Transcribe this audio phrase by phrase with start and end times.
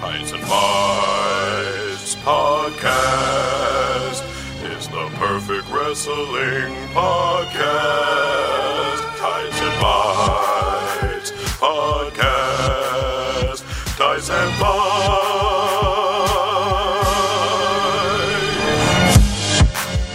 [0.00, 4.24] Tights and Fights podcast
[4.72, 9.00] is the perfect wrestling podcast.
[9.18, 13.60] Tights and Fights podcast.
[13.98, 14.70] Tights and Fights.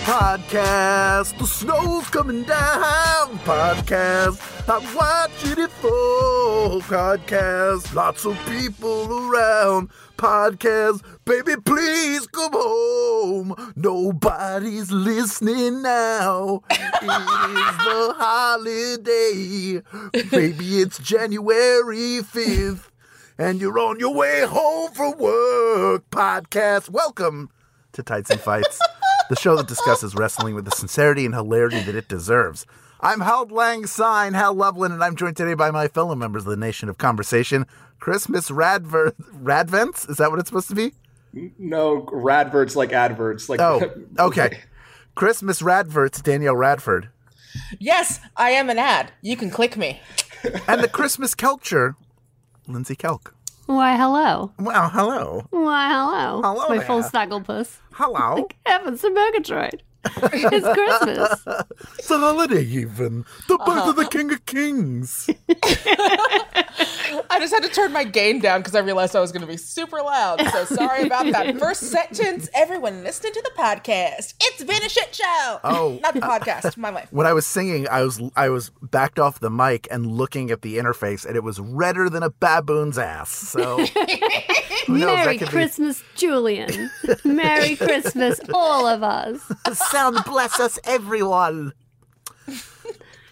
[0.04, 3.38] Podcast, the snow's coming down.
[3.46, 9.90] Podcast, I'm watching it for Podcast, lots of people around.
[10.18, 13.74] Podcast, baby, please come home.
[13.76, 16.64] Nobody's listening now.
[16.72, 19.84] It is the holiday.
[20.32, 22.90] Maybe it's January 5th.
[23.38, 26.10] And you're on your way home from work.
[26.10, 27.52] Podcast, welcome
[27.92, 28.80] to Tights and Fights,
[29.30, 32.66] the show that discusses wrestling with the sincerity and hilarity that it deserves.
[33.02, 36.50] I'm Hal Lang Sign, Hal Lublin, and I'm joined today by my fellow members of
[36.50, 37.66] the Nation of Conversation,
[38.00, 40.10] Christmas Radver- Radvents.
[40.10, 40.94] Is that what it's supposed to be?
[41.60, 43.50] No, radverts like adverts.
[43.50, 44.60] Like Oh, okay.
[45.16, 47.10] Christmas Radverts, Danielle Radford,
[47.80, 49.14] Yes, I am an ad.
[49.22, 50.02] You can click me.
[50.68, 51.96] and the Christmas Culture,
[52.68, 53.32] Lindsey Kelk.
[53.66, 54.52] Why, hello.
[54.60, 55.48] Well, hello.
[55.52, 56.42] Why, hello.
[56.42, 56.86] Hello My there.
[56.86, 57.78] full snagglepuss.
[57.94, 58.48] Hello.
[58.66, 59.84] Heavens to Murgatroyd.
[60.34, 61.66] it's Christmas.
[61.98, 63.26] It's a holiday, even.
[63.48, 64.10] The birth of the uh-huh.
[64.10, 65.30] King of Kings.
[67.30, 69.48] I just had to turn my gain down because I realized I was going to
[69.48, 70.42] be super loud.
[70.52, 71.58] So sorry about that.
[71.60, 74.36] First sentence, everyone listening to the podcast.
[74.42, 75.60] It's been a shit show.
[75.64, 76.00] Oh.
[76.02, 76.78] not the podcast.
[76.78, 77.08] My life.
[77.12, 80.62] when I was singing, I was I was backed off the mic and looking at
[80.62, 83.30] the interface, and it was redder than a baboon's ass.
[83.30, 84.88] So knows?
[84.88, 86.90] Merry that could Christmas, Julian.
[87.24, 89.42] Merry Christmas, all of us.
[89.96, 91.72] Sound bless us, everyone.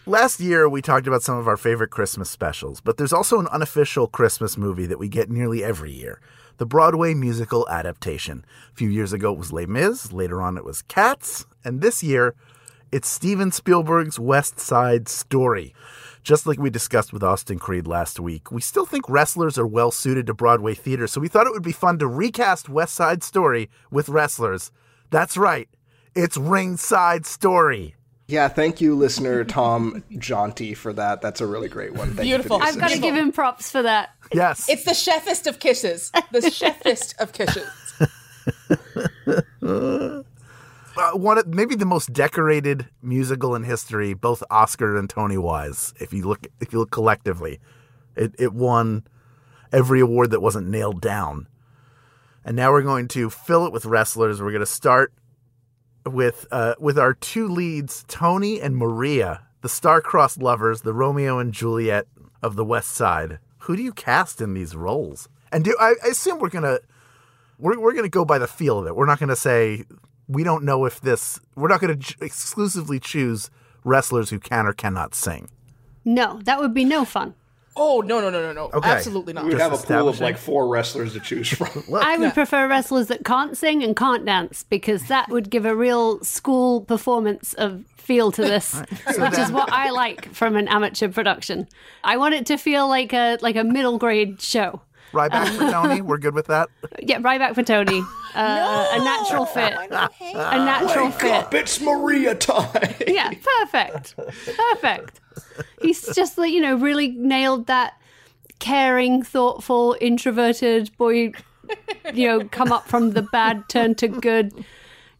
[0.06, 3.48] Last year, we talked about some of our favorite Christmas specials, but there's also an
[3.48, 6.22] unofficial Christmas movie that we get nearly every year
[6.60, 8.46] the Broadway musical adaptation.
[8.72, 12.02] A few years ago, it was Les Mis, later on, it was Cats, and this
[12.02, 12.34] year,
[12.94, 15.76] it's Steven Spielberg's West Side Story.
[16.22, 19.92] Just like we discussed with Austin Creed last week, we still think wrestlers are well
[19.92, 23.22] suited to Broadway theater, so we thought it would be fun to recast West Side
[23.22, 24.72] Story with wrestlers.
[25.10, 25.68] That's right,
[26.16, 27.96] it's Ringside Story.
[28.28, 28.48] yeah.
[28.48, 31.22] Thank you, listener Tom Jaunty, for that.
[31.22, 32.10] That's a really great one.
[32.14, 32.58] Thank Beautiful.
[32.58, 34.12] You I've got to give him props for that.
[34.32, 34.70] Yes.
[34.70, 36.12] It's the chefest of kisses.
[36.32, 37.70] The chefest of kisses.
[40.98, 45.94] uh, one of, maybe the most decorated musical in history, both Oscar and Tony wise.
[46.00, 47.60] If you look, if you look collectively,
[48.16, 49.06] it it won
[49.72, 51.48] every award that wasn't nailed down.
[52.46, 54.42] And now we're going to fill it with wrestlers.
[54.42, 55.14] We're going to start
[56.06, 61.54] with uh, with our two leads, Tony and Maria, the star-crossed lovers, the Romeo and
[61.54, 62.08] Juliet
[62.42, 63.40] of the West Side.
[63.60, 65.30] Who do you cast in these roles?
[65.52, 66.80] And do I, I assume we're gonna
[67.58, 68.96] we're we're gonna go by the feel of it.
[68.96, 69.84] We're not gonna say
[70.28, 71.40] we don't know if this.
[71.56, 73.50] We're not gonna ch- exclusively choose
[73.84, 75.50] wrestlers who can or cannot sing.
[76.06, 77.36] No, that would be no fun.
[77.76, 78.70] Oh, no, no, no, no, no.
[78.74, 78.90] Okay.
[78.90, 79.46] Absolutely not.
[79.46, 81.84] We would have a pool of like four wrestlers to choose from.
[81.96, 85.76] I would prefer wrestlers that can't sing and can't dance because that would give a
[85.76, 88.74] real school performance of feel to this,
[89.18, 91.68] which is what I like from an amateur production.
[92.04, 94.82] I want it to feel like a like a middle grade show.
[95.12, 96.02] Ryback for Tony.
[96.02, 96.70] We're good with that.
[97.00, 98.04] Yeah, Ryback for Tony.
[98.36, 99.74] Uh, a natural fit.
[99.74, 101.32] A natural Wake fit.
[101.32, 102.94] up, it's Maria time.
[103.08, 104.16] Yeah, perfect.
[104.18, 105.20] Perfect
[105.84, 107.94] he's just like you know really nailed that
[108.60, 111.34] caring, thoughtful, introverted boy.
[112.14, 114.66] You know, come up from the bad, turn to good,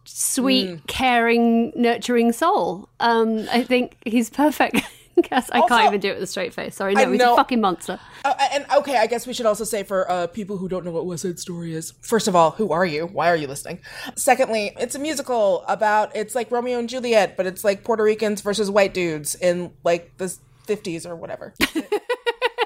[0.04, 0.88] sweet, mm.
[0.88, 2.90] caring, nurturing soul.
[3.00, 4.82] Um, I think he's perfect.
[5.22, 6.76] Guess I also, can't even do it with a straight face.
[6.76, 8.00] Sorry, no, he's a fucking monster.
[8.26, 10.92] Uh, and okay, I guess we should also say for uh, people who don't know
[10.92, 11.94] what West Side Story is.
[12.02, 13.06] First of all, who are you?
[13.06, 13.80] Why are you listening?
[14.16, 18.42] Secondly, it's a musical about it's like Romeo and Juliet, but it's like Puerto Ricans
[18.42, 21.54] versus white dudes in like this 50s or whatever.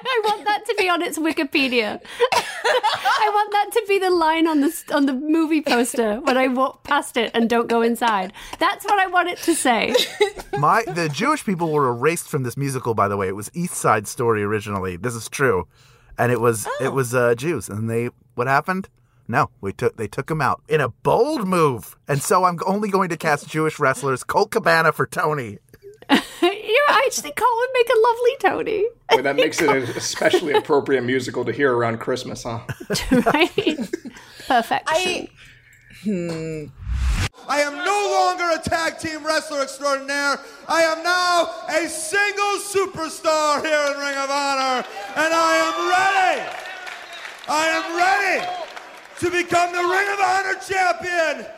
[0.08, 2.02] I want that to be on its Wikipedia.
[2.68, 6.48] I want that to be the line on the on the movie poster when I
[6.48, 8.33] walk past it and don't go inside.
[8.60, 9.95] That's what I want it to say.
[10.60, 12.94] My the Jewish people were erased from this musical.
[12.94, 14.98] By the way, it was East Side Story originally.
[14.98, 15.68] This is true,
[16.18, 16.77] and it was oh.
[16.83, 18.89] it was uh, Jews, and they what happened?
[19.27, 22.89] No, we took they took him out in a bold move, and so I'm only
[22.89, 24.24] going to cast Jewish wrestlers.
[24.24, 25.60] Colt Cabana for Tony.
[26.68, 31.04] You're actually Colt would make a lovely Tony, Boy, that makes it an especially appropriate
[31.04, 32.60] musical to hear around Christmas, huh?
[33.12, 33.90] right?
[34.48, 34.88] Perfection.
[34.88, 35.30] I
[36.04, 36.66] hmm.
[37.48, 40.40] I am no longer a tag team wrestler extraordinaire.
[40.68, 44.86] I am now a single superstar here in Ring of Honor,
[45.16, 46.58] and I am ready
[47.50, 48.46] I am ready
[49.20, 51.56] to become the Ring of Honor champion.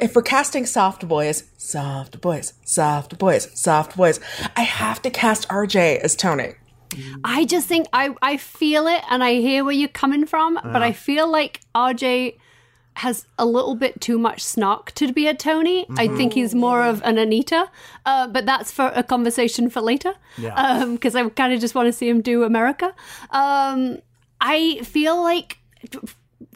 [0.00, 4.18] If we're casting soft boys, soft boys, soft boys, soft boys,
[4.56, 6.54] I have to cast RJ as Tony.
[7.22, 10.82] I just think I I feel it and I hear where you're coming from, but
[10.82, 12.36] I feel like RJ
[12.94, 15.86] has a little bit too much snark to be a Tony.
[15.96, 17.70] I think he's more of an Anita,
[18.04, 20.14] uh, but that's for a conversation for later.
[20.36, 20.84] Yeah.
[20.86, 22.94] Because I kind of just want to see him do America.
[23.30, 23.98] Um,
[24.40, 25.58] I feel like.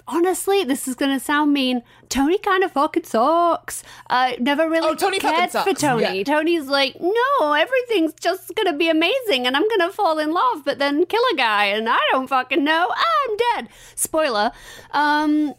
[0.06, 1.82] Honestly, this is gonna sound mean.
[2.10, 3.82] Tony kind of fucking sucks.
[4.10, 5.72] I never really Oh, Tony cared for.
[5.72, 6.18] Tony.
[6.18, 6.24] Yeah.
[6.24, 10.78] Tony's like, no, everything's just gonna be amazing and I'm gonna fall in love, but
[10.78, 12.90] then kill a guy and I don't fucking know.
[12.94, 13.68] I'm dead.
[13.94, 14.52] Spoiler.
[14.90, 15.54] Um,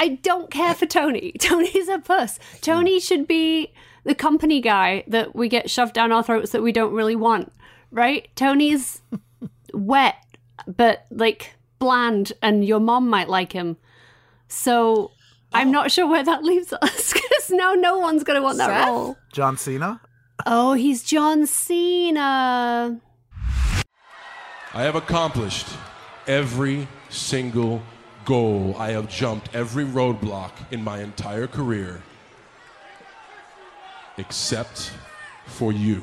[0.00, 1.32] I don't care for Tony.
[1.38, 2.38] Tony's a puss.
[2.62, 3.72] Tony should be
[4.04, 7.52] the company guy that we get shoved down our throats that we don't really want,
[7.90, 8.28] right?
[8.36, 9.02] Tony's
[9.74, 10.16] wet,
[10.66, 13.76] but like bland, and your mom might like him.
[14.52, 15.10] So
[15.52, 15.72] I'm oh.
[15.72, 18.88] not sure where that leaves us because now no one's gonna want that Seth?
[18.88, 19.16] role.
[19.32, 20.00] John Cena?
[20.46, 23.00] Oh, he's John Cena.
[24.74, 25.66] I have accomplished
[26.26, 27.82] every single
[28.24, 28.76] goal.
[28.78, 32.02] I have jumped every roadblock in my entire career,
[34.16, 34.92] except
[35.46, 36.02] for you.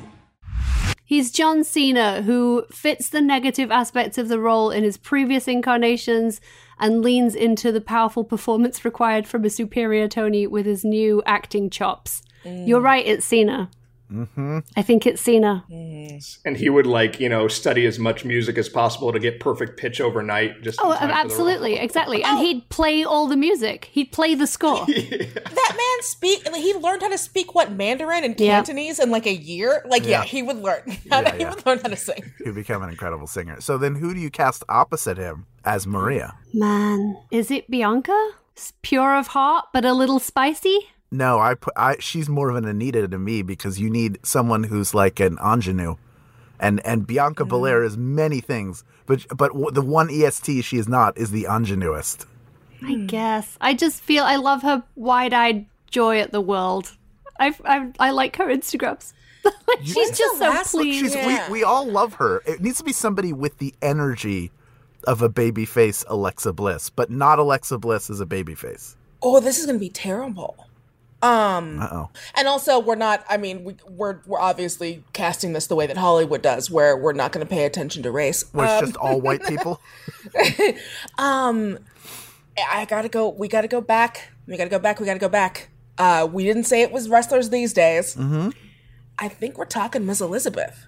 [1.04, 6.40] He's John Cena, who fits the negative aspects of the role in his previous incarnations
[6.80, 11.70] and leans into the powerful performance required from a superior Tony with his new acting
[11.70, 12.22] chops.
[12.44, 13.70] You're right, it's Cena.
[14.10, 14.58] Mm-hmm.
[14.76, 15.64] I think it's Cena.
[15.70, 19.78] And he would like, you know, study as much music as possible to get perfect
[19.78, 20.62] pitch overnight.
[20.62, 21.16] Just Oh, time for the role.
[21.22, 22.24] absolutely, exactly.
[22.24, 23.84] And he'd play all the music.
[23.92, 24.84] He'd play the score.
[24.86, 26.48] That man speak.
[26.56, 28.56] He learned how to speak what Mandarin and Yeah.
[28.56, 29.84] Cantonese in like a year.
[29.88, 30.24] Like, yeah, Yeah.
[30.24, 30.82] he would learn.
[31.10, 31.50] How to, Yeah, He yeah.
[31.54, 32.32] would learn how to sing.
[32.38, 33.60] Who become an incredible singer.
[33.60, 36.34] So then who do you cast opposite him as Maria?
[36.52, 38.32] Man, is it Bianca?
[38.52, 40.88] It's pure of heart, but a little spicy.
[41.10, 44.64] No, I put I she's more of an Anita to me because you need someone
[44.64, 45.96] who's like an ingenue.
[46.58, 47.48] And and Bianca mm.
[47.48, 52.26] Belair is many things, but but the one EST she is not is the ingenuist.
[52.82, 53.06] I hmm.
[53.06, 53.58] guess.
[53.60, 56.96] I just feel I love her wide-eyed joy at the world.
[57.38, 59.12] I I, I like her Instagrams.
[59.82, 61.00] She's just so last- pleased.
[61.00, 61.48] She's Yeah.
[61.48, 62.42] we, we all love her.
[62.46, 64.52] It needs to be somebody with the energy
[65.04, 68.96] of a babyface Alexa Bliss, but not Alexa Bliss as a babyface.
[69.22, 70.66] Oh, this is gonna be terrible.
[71.22, 72.10] Um, Uh oh.
[72.34, 73.24] and also we're not.
[73.28, 77.12] I mean, we, we're we're obviously casting this the way that Hollywood does, where we're
[77.12, 78.44] not going to pay attention to race.
[78.52, 79.80] Where it's Um, just all white people.
[81.18, 81.78] Um,
[82.58, 83.28] I gotta go.
[83.28, 84.30] We gotta go back.
[84.46, 84.98] We gotta go back.
[85.00, 85.68] We gotta go back.
[85.98, 88.16] Uh, we didn't say it was wrestlers these days.
[88.16, 88.50] Mm-hmm.
[89.18, 90.86] I think we're talking Miss Elizabeth.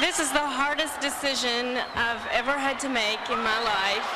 [0.00, 4.08] This is the hardest decision I've ever had to make in my life.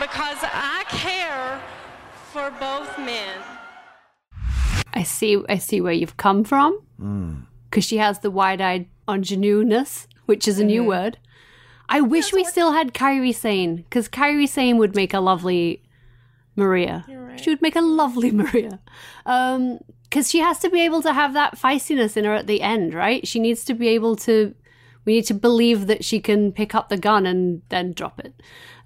[0.00, 1.60] Because I care
[2.32, 3.38] for both men.
[4.94, 6.78] I see I see where you've come from.
[6.98, 7.34] Hmm.
[7.68, 10.88] Because she has the wide-eyed ingenueness, which is a new hmm.
[10.88, 11.18] word.
[11.88, 15.82] I wish we still had Kairi Sane, because Kairi Sane would make a lovely
[16.64, 17.04] Maria.
[17.36, 18.80] She would make a lovely Maria.
[19.26, 22.62] Um, because she has to be able to have that feistiness in her at the
[22.62, 23.26] end, right?
[23.26, 24.54] She needs to be able to.
[25.04, 28.34] We need to believe that she can pick up the gun and then drop it,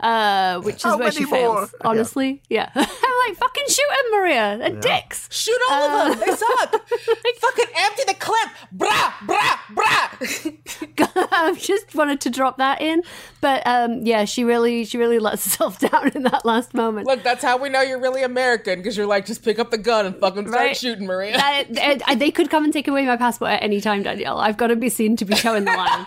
[0.00, 1.30] uh, which is How where she more?
[1.66, 1.74] fails.
[1.80, 2.70] Honestly, yeah.
[2.74, 2.86] I'm
[3.28, 4.58] like, fucking shoot him, Maria.
[4.58, 5.28] They're dicks.
[5.30, 6.20] Shoot all of them.
[6.20, 6.88] They um, suck.
[6.88, 8.48] Fucking empty the clip.
[8.76, 11.28] Brah, brah, brah.
[11.32, 13.02] I just wanted to drop that in,
[13.40, 17.06] but um, yeah, she really, she really lets herself down in that last moment.
[17.06, 19.78] Look, that's how we know you're really American because you're like, just pick up the
[19.78, 20.76] gun and fucking start Right.
[20.76, 21.34] shooting, Maria.
[21.36, 24.02] Uh, that- that- uh, they could come and take away my passport at any time,
[24.02, 24.38] Danielle.
[24.38, 26.06] I've got to be seen to be showing the line.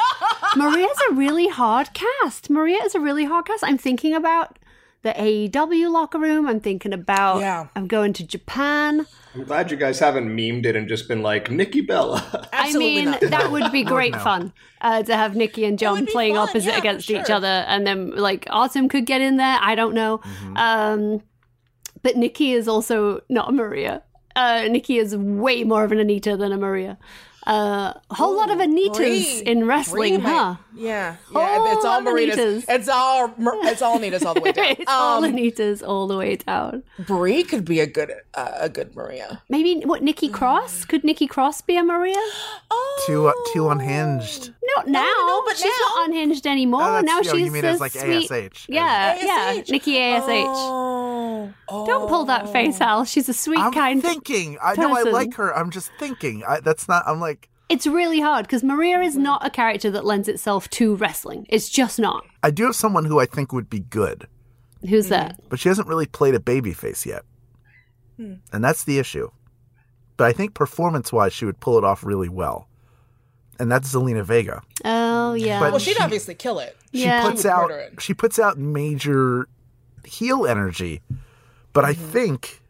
[0.55, 2.50] Maria's a really hard cast.
[2.50, 3.63] Maria is a really hard cast.
[3.63, 4.57] I'm thinking about
[5.04, 6.48] the AEW locker room.
[6.48, 7.39] I'm thinking about.
[7.39, 7.68] Yeah.
[7.75, 9.06] I'm going to Japan.
[9.36, 12.48] I'm glad you guys haven't memed it and just been like Nikki Bella.
[12.54, 13.22] I mean, not.
[13.22, 14.51] that would be great fun
[14.82, 17.86] uh, to have Nikki and John playing fun, opposite yeah, for against each other, and
[17.86, 19.58] then like Autumn could get in there.
[19.62, 20.58] I don't know, Mm-hmm.
[20.58, 21.24] um,
[22.01, 24.01] but Nikki is also not a Maria.
[24.36, 26.98] Uh, Nikki is way more of an Anita than a Maria.
[27.48, 30.56] Uh, a whole lot of Anitas Brie- in wrestling, Brie might- huh?
[30.75, 31.74] Yeah, Whole yeah.
[31.75, 32.36] It's all Maritas.
[32.36, 32.66] Anitas.
[32.68, 34.66] It's all Mar- it's all Anitas all the way down.
[34.77, 36.84] it's all Um, Anitas all the way down.
[37.00, 39.42] Brie could be a good uh, a good Maria.
[39.50, 40.86] Maybe what Nikki Cross?
[40.86, 42.20] Could Nikki Cross be a Maria?
[42.70, 44.51] Oh, Too uh, too unhinged.
[44.75, 45.01] Not now.
[45.27, 46.82] no, but she's now- not unhinged anymore.
[46.84, 48.30] Oh, that's- now oh, you she's mean a as, like, sweet.
[48.30, 48.66] ASH.
[48.70, 49.62] Yeah, yeah.
[49.70, 50.24] Nikki Ash.
[50.27, 51.54] Oh,
[51.86, 53.06] Don't pull that face, Al.
[53.06, 54.01] She's a sweet, I'm kind.
[54.01, 54.58] thinking.
[54.62, 55.56] I know I like her.
[55.56, 56.44] I'm just thinking.
[56.48, 57.04] I, that's not.
[57.08, 57.37] I'm like.
[57.69, 59.24] It's really hard because Maria is mm-hmm.
[59.24, 61.45] not a character that lends itself to wrestling.
[61.50, 62.25] It's just not.
[62.43, 64.27] I do have someone who I think would be good,
[64.88, 65.09] Who's mm-hmm.
[65.09, 65.39] that?
[65.50, 67.24] but she hasn't really played a babyface yet.
[68.17, 68.36] Hmm.
[68.51, 69.29] And that's the issue.
[70.15, 72.67] But I think performance wise, she would pull it off really well.
[73.59, 74.62] And that's Zelina Vega.
[74.86, 75.59] Oh yeah.
[75.59, 76.75] But Well, she'd she- obviously kill it.
[76.93, 77.24] She Yeah.
[77.24, 78.01] puts She would out murder it.
[78.01, 79.47] she puts out major
[80.03, 81.01] heel energy.
[81.74, 82.05] But I mm-hmm.
[82.12, 82.62] think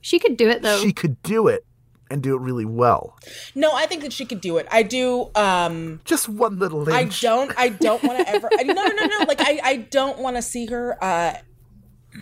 [0.00, 0.78] she could do it though.
[0.78, 1.64] she could do it
[2.12, 3.16] and do it really well.
[3.54, 4.66] No, I think that she could do it.
[4.70, 5.30] I do.
[5.34, 7.52] um Just one little I don't.
[7.58, 8.48] I don't want to ever.
[8.58, 9.18] I, no, no, no, no.
[9.26, 10.96] Like I, I don't want to see her.
[11.02, 11.34] uh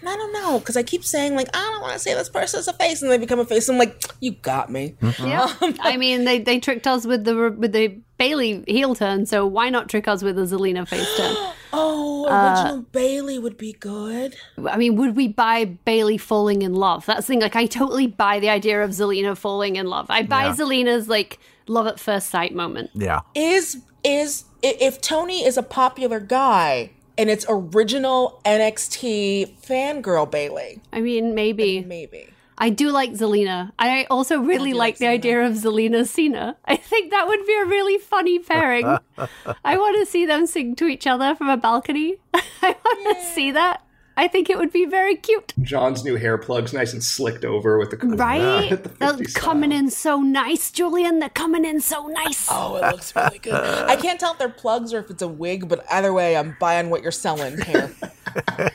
[0.06, 2.68] I don't know because I keep saying like I don't want to see this person's
[2.68, 3.68] a face, and they become a face.
[3.68, 4.94] I'm like, you got me.
[5.18, 5.52] yeah.
[5.80, 9.70] I mean, they they tricked us with the with the Bayley heel turn, so why
[9.70, 11.34] not trick us with a Zelina face turn?
[11.72, 14.34] Oh, uh, original Bayley would be good.
[14.68, 17.06] I mean, would we buy Bayley falling in love?
[17.06, 17.40] That's the thing.
[17.40, 20.06] Like, I totally buy the idea of Zelina falling in love.
[20.10, 20.54] I buy Yeah.
[20.56, 22.90] Zelina's like love at first sight moment.
[22.92, 23.20] Yeah.
[23.36, 31.00] Is is if Tony is a popular guy and it's original NXT fangirl Bayley, I
[31.00, 31.84] mean, maybe.
[31.84, 32.29] maybe.
[32.60, 33.72] I do like Zelina.
[33.78, 36.58] I also really oh, like, the idea of Zelina Cena.
[36.66, 38.84] I think that would be a really funny pairing.
[39.64, 42.16] I want to see them sing to each other from a balcony.
[42.34, 43.82] I want to see that.
[44.18, 45.54] I think it would be very cute.
[45.62, 48.68] John's new hair plugs nice and slicked over with the Right?
[48.82, 51.20] the They're 50s coming in so nice, Julian.
[51.20, 52.46] They're coming in so nice.
[52.50, 53.54] Oh, it looks really good.
[53.54, 56.58] I can't tell if they're plugs or if it's a wig, but either way, I'm
[56.60, 57.90] buying what you're selling here.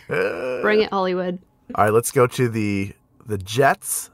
[0.08, 1.38] Bring it, Hollywood.
[1.76, 2.94] All right, let's go to the
[3.26, 4.10] the Jets.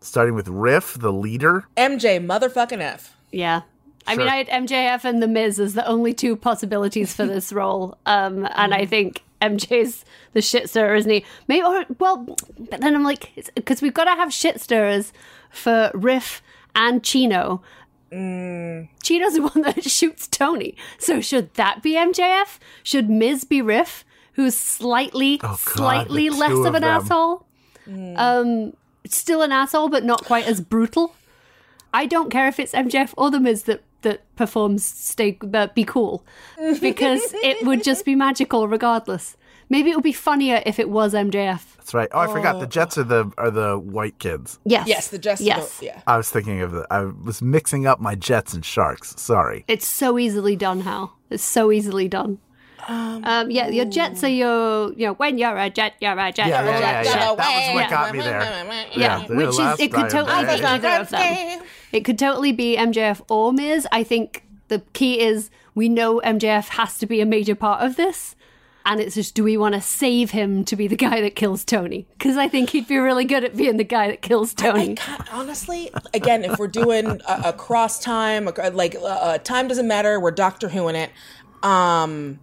[0.00, 1.64] Starting with Riff, the leader.
[1.76, 3.16] MJ motherfucking F.
[3.30, 3.62] Yeah.
[4.04, 7.52] I mean, I had MJF and The Miz as the only two possibilities for this
[7.52, 7.96] role.
[8.04, 11.24] Um, and I think MJ's the shit stirrer, isn't he?
[11.46, 12.16] Maybe, or, well,
[12.58, 15.12] but then I'm like, because we've got to have shit stirrers
[15.50, 16.42] for Riff
[16.74, 17.62] and Chino.
[18.10, 20.76] Chino's the one that shoots Tony.
[20.98, 22.58] So should that be MJF?
[22.82, 26.90] Should Miz be Riff, who's slightly, Oh, God, slightly less of of an them.
[27.02, 27.46] asshole?
[27.86, 28.74] Um,
[29.06, 31.14] still an asshole, but not quite as brutal.
[31.94, 35.84] I don't care if it's MJF or the Miz that that performs stay uh, be
[35.84, 36.24] cool
[36.80, 39.36] because it would just be magical regardless.
[39.68, 41.76] Maybe it would be funnier if it was MJF.
[41.76, 42.08] That's right.
[42.12, 42.60] Oh, I forgot.
[42.60, 44.58] The Jets are the are the white kids.
[44.64, 44.86] Yes.
[44.86, 45.40] Yes, the Jets.
[45.40, 45.80] Yes.
[45.80, 46.00] Yeah.
[46.06, 46.86] I was thinking of the.
[46.90, 49.14] I was mixing up my Jets and Sharks.
[49.20, 49.64] Sorry.
[49.68, 51.16] It's so easily done, Hal.
[51.30, 52.38] It's so easily done.
[52.88, 56.48] Um, yeah, your jets are your, you know, when you're a jet, you're a jet.
[56.48, 57.14] Yeah, you're yeah, jet, yeah, jet.
[57.14, 57.34] yeah.
[57.34, 58.86] That was what got me there.
[58.96, 61.62] Yeah, the which is it could totally be either of them.
[61.92, 63.86] It could totally be MJF or Miz.
[63.92, 67.96] I think the key is we know MJF has to be a major part of
[67.96, 68.34] this.
[68.84, 71.64] And it's just, do we want to save him to be the guy that kills
[71.64, 72.04] Tony?
[72.18, 74.94] Because I think he'd be really good at being the guy that kills Tony.
[74.94, 79.86] God, honestly, again, if we're doing a, a cross time, a- like uh, time doesn't
[79.86, 81.10] matter, we're Doctor Who in it.
[81.62, 82.40] Um,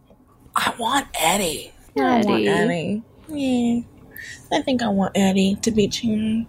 [0.55, 1.71] I want Eddie.
[1.97, 2.47] I want Eddie.
[2.47, 3.03] Eddie.
[3.27, 3.81] Yeah,
[4.51, 6.45] I think I want Eddie to be Chino.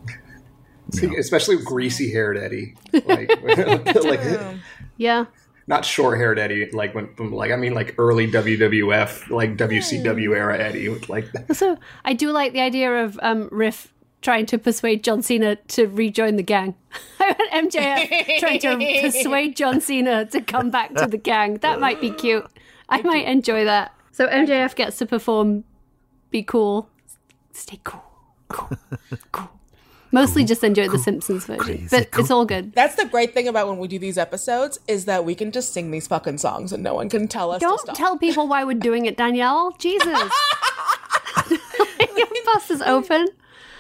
[0.92, 3.30] See, especially greasy haired Eddie, like,
[4.04, 4.21] like
[4.97, 5.26] Yeah.
[5.69, 10.35] not short haired Eddie, like when from like I mean like early WWF, like WCW
[10.37, 13.92] era Eddie, with like So I do like the idea of um, Riff
[14.23, 16.75] trying to persuade John Cena to rejoin the gang.
[17.21, 21.54] I want MJF trying to persuade John Cena to come back to the gang.
[21.59, 22.47] That might be cute.
[22.90, 23.94] I might enjoy that.
[24.12, 25.64] So MJF gets to perform,
[26.30, 26.90] be cool,
[27.52, 28.02] stay cool,
[28.49, 28.70] cool,
[29.32, 29.50] cool.
[30.12, 32.73] Mostly just enjoy the Simpsons version, but it's all good.
[32.73, 35.73] That's the great thing about when we do these episodes is that we can just
[35.73, 37.61] sing these fucking songs and no one can tell us.
[37.61, 37.97] Don't stop.
[37.97, 39.70] tell people why we're doing it, Danielle.
[39.78, 40.09] Jesus.
[41.49, 43.28] Your bus is open.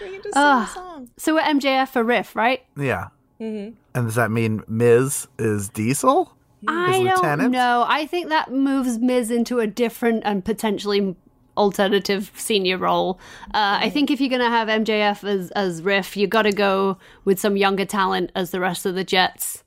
[0.00, 0.66] We can just sing Ugh.
[0.68, 1.10] the song.
[1.16, 2.64] So we're MJF for Riff, right?
[2.76, 3.08] Yeah.
[3.40, 3.74] Mm-hmm.
[3.94, 6.32] And does that mean Miz is Diesel?
[6.68, 7.50] I don't lieutenant?
[7.52, 7.84] know.
[7.88, 11.16] I think that moves Miz into a different and potentially
[11.56, 13.18] alternative senior role.
[13.48, 16.52] Uh, I think if you're going to have MJF as as Riff, you got to
[16.52, 19.64] go with some younger talent as the rest of the Jets.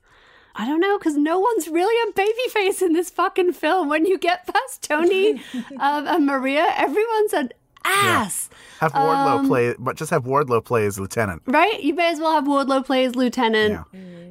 [0.56, 3.88] I don't know because no one's really a babyface in this fucking film.
[3.88, 5.40] When you get past Tony um,
[6.06, 7.50] and Maria, everyone's an
[7.84, 8.48] ass.
[8.84, 11.42] Have Wardlow Um, play, but just have Wardlow play as lieutenant.
[11.46, 11.82] Right?
[11.82, 13.80] You may as well have Wardlow play as lieutenant.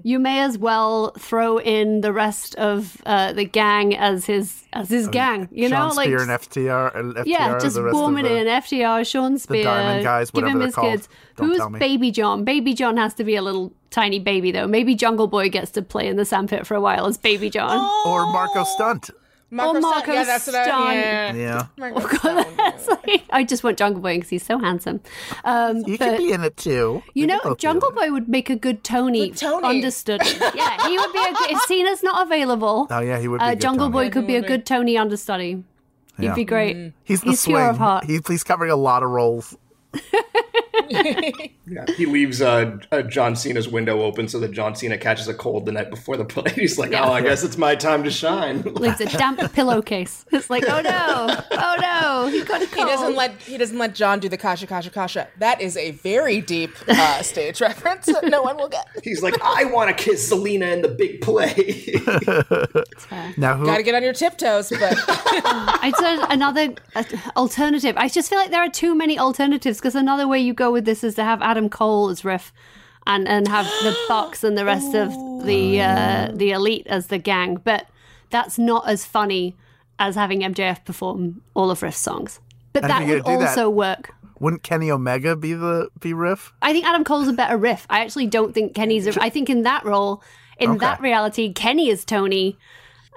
[0.05, 4.89] You may as well throw in the rest of uh, the gang as his as
[4.89, 5.47] his gang.
[5.49, 6.95] You Shawn know, like Spear and FTR.
[6.99, 8.47] and FTR yeah, just the rest it in.
[8.47, 10.91] FTR, Shawn Spear, the Diamond guys, give him they're his called.
[10.91, 11.09] kids.
[11.37, 11.79] Don't Who's tell me.
[11.79, 12.43] Baby John?
[12.43, 14.67] Baby John has to be a little tiny baby though.
[14.67, 17.79] Maybe Jungle Boy gets to play in the sandpit for a while as Baby John.
[18.05, 19.09] Or Marco Stunt.
[19.59, 20.95] Or Marco yeah, that's what I, Stunt.
[20.95, 21.33] yeah.
[21.33, 21.65] Yeah.
[21.77, 22.47] Marco Stunt.
[22.59, 25.01] It's like- I just want Jungle Boy because he's so handsome.
[25.43, 27.03] Um, You could be in it too.
[27.13, 27.91] you We know, could both be Jungle.
[27.91, 29.67] Boy would make a good Tony, Good Tony.
[29.67, 30.25] understudy.
[30.55, 31.51] yeah, he would be a good.
[31.51, 33.43] If Cena's not available, Oh yeah, he would be.
[33.45, 34.07] uh, a good Jungle Tony.
[34.07, 35.63] Boy could be a good Tony understudy.
[36.17, 36.35] He'd Yeah.
[36.35, 36.93] be great.
[37.03, 37.55] He's the he's swing.
[37.57, 38.05] pure of heart.
[38.05, 39.57] He, he's covering a lot of roles.
[41.65, 45.33] Yeah, he leaves uh, uh, John Cena's window open so that John Cena catches a
[45.33, 46.51] cold the night before the play.
[46.55, 47.05] He's like, Yeah.
[47.07, 50.25] "Oh, I guess it's my time to shine." Leaves a damp pillowcase.
[50.31, 53.77] It's like, oh no, oh no, he got a cold." He doesn't let he doesn't
[53.77, 55.27] let John do the kasha kasha kasha.
[55.37, 58.87] That is a very deep uh, stage reference that no one will get.
[59.03, 61.53] He's like, "I want to kiss Zelina in the big play."
[63.37, 63.65] Now who?
[63.65, 65.93] Got to get on your tiptoes, but I'd
[66.29, 67.03] another uh,
[67.35, 67.95] alternative.
[67.97, 70.85] I just feel like there are too many alternatives because another way you go with
[70.85, 72.53] this is to have Adam Cole as riff,
[73.05, 75.11] and and have the Bucks and the rest of
[75.45, 77.55] the uh, the elite as the gang.
[77.63, 77.87] But
[78.29, 79.55] that's not as funny
[79.99, 82.39] as having MJF perform all of Riff's songs.
[82.73, 84.13] But that would gonna that- also work.
[84.39, 86.51] Wouldn't Kenny Omega be the be riff?
[86.61, 87.85] I think Adam Cole's a better riff.
[87.89, 89.07] I actually don't think Kenny's.
[89.07, 90.21] A, I think in that role,
[90.57, 90.79] in Okay.
[90.79, 92.57] that reality, Kenny is Tony,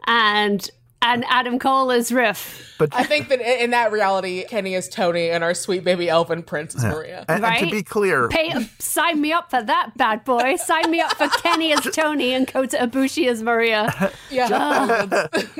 [0.06, 0.70] and
[1.02, 2.74] and Adam Cole is riff.
[2.78, 6.08] But I think that in in that reality, Kenny is Tony and our sweet baby
[6.08, 7.24] Elvin Prince is Maria.
[7.28, 10.56] And, and to be clear, Pay, sign me up for that bad boy.
[10.56, 14.12] Sign me up for Kenny as Tony and Kota Ibushi as Maria.
[14.30, 14.48] Yeah,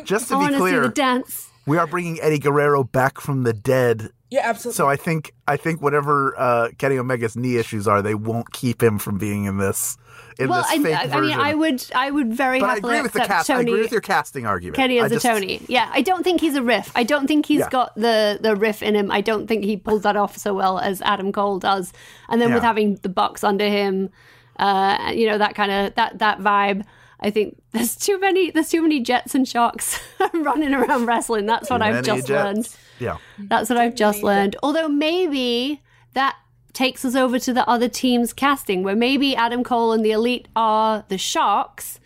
[0.04, 1.50] just I to want be to see the clear, dance.
[1.66, 4.10] we are bringing Eddie Guerrero back from the dead.
[4.30, 4.76] Yeah, absolutely.
[4.76, 8.82] So I think I think whatever uh, Kenny Omega's knee issues are, they won't keep
[8.82, 9.96] him from being in this
[10.38, 12.94] in Well, this I, fake I mean, I would, I would very but I happily
[12.94, 13.50] agree with the accept cast.
[13.50, 13.70] I Tony.
[13.70, 14.76] agree with your casting argument.
[14.76, 15.62] Kenny I as a Tony.
[15.68, 16.90] Yeah, I don't think he's a riff.
[16.96, 17.68] I don't think he's Yeah.
[17.70, 19.12] got the the riff in him.
[19.12, 21.92] I don't think he pulls that off so well as Adam Cole does.
[22.28, 24.10] And then with having the Bucks under him,
[24.58, 26.84] uh, you know that kind of that that vibe.
[27.20, 30.00] I think there's too many there's too many jets and sharks
[30.34, 31.46] running around wrestling.
[31.46, 32.30] That's what I've just jets.
[32.44, 32.76] learned.
[32.98, 33.18] Yeah.
[33.38, 34.56] That's what I've just learned.
[34.62, 35.82] Although maybe
[36.14, 36.36] that
[36.72, 40.48] takes us over to the other team's casting, where maybe Adam Cole and the Elite
[40.54, 42.00] are the Sharks,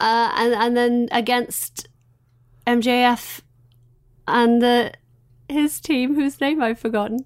[0.00, 1.88] uh, and and then against
[2.66, 3.40] MJF
[4.26, 4.92] and the
[5.48, 7.24] his team, whose name I've forgotten,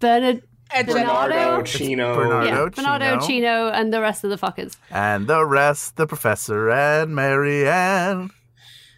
[0.00, 0.42] Bernard.
[0.74, 1.34] And Bernardo?
[1.34, 2.46] Bernardo, Chino, Bernardo.
[2.46, 3.26] Yeah, Bernardo, Chino.
[3.26, 4.76] Chino, and the rest of the fuckers.
[4.90, 8.30] And the rest, the professor and Marianne,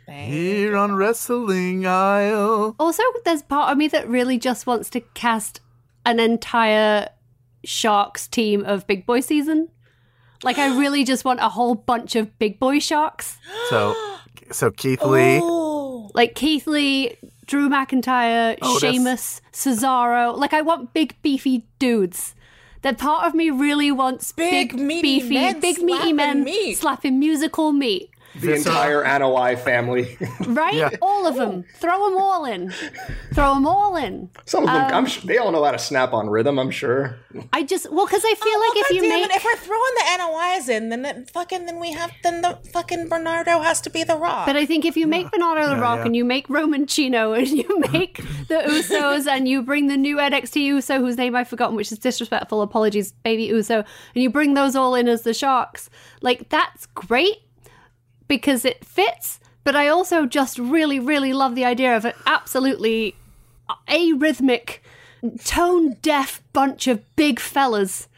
[0.09, 2.77] here on Wrestling Isle.
[2.79, 5.61] Also, there's part of me that really just wants to cast
[6.05, 7.09] an entire
[7.65, 9.69] Sharks team of Big Boy season.
[10.43, 13.39] Like, I really just want a whole bunch of Big Boy Sharks.
[13.71, 13.95] So,
[14.51, 15.41] so Keith Lee.
[15.43, 16.11] Oh.
[16.15, 18.91] Like Keith Lee, Drew McIntyre, oh, Otis.
[18.91, 20.37] Sheamus, Cesaro.
[20.37, 22.35] Like, I want big, beefy dudes.
[22.83, 26.77] That part of me really wants Big, big, meaty beefy, men big meaty men meat.
[26.77, 28.11] slapping musical meat.
[28.41, 30.19] The entire Anoa'i family.
[30.47, 30.75] Right?
[30.75, 30.91] Yeah.
[31.01, 31.65] All of them.
[31.77, 32.71] Throw them all in.
[33.35, 34.31] Throw them all in.
[34.45, 36.59] Some of them, Um, I'm sure they all know how to snap on rhythm.
[36.59, 37.17] I'm sure.
[37.53, 39.95] I just well because I feel Oh, like if you make it, if we're throwing
[39.97, 43.91] the NOIs in, then it fucking then we have then the fucking Bernardo has to
[43.91, 44.47] be the Rock.
[44.47, 46.07] But I think if you make Bernardo the Rock yeah.
[46.07, 48.17] and you make Roman Chino and you make
[48.49, 51.99] the Usos and you bring the new NXT Uso whose name I've forgotten, which is
[51.99, 53.79] disrespectful, apologies, Baby Uso,
[54.15, 57.39] and you bring those all in as the Sharks, like that's great
[58.29, 59.41] because it fits.
[59.65, 63.17] But I also just really, really love the idea of an absolutely
[63.89, 64.79] arrhythmic,
[65.45, 68.09] tone deaf bunch of big fellas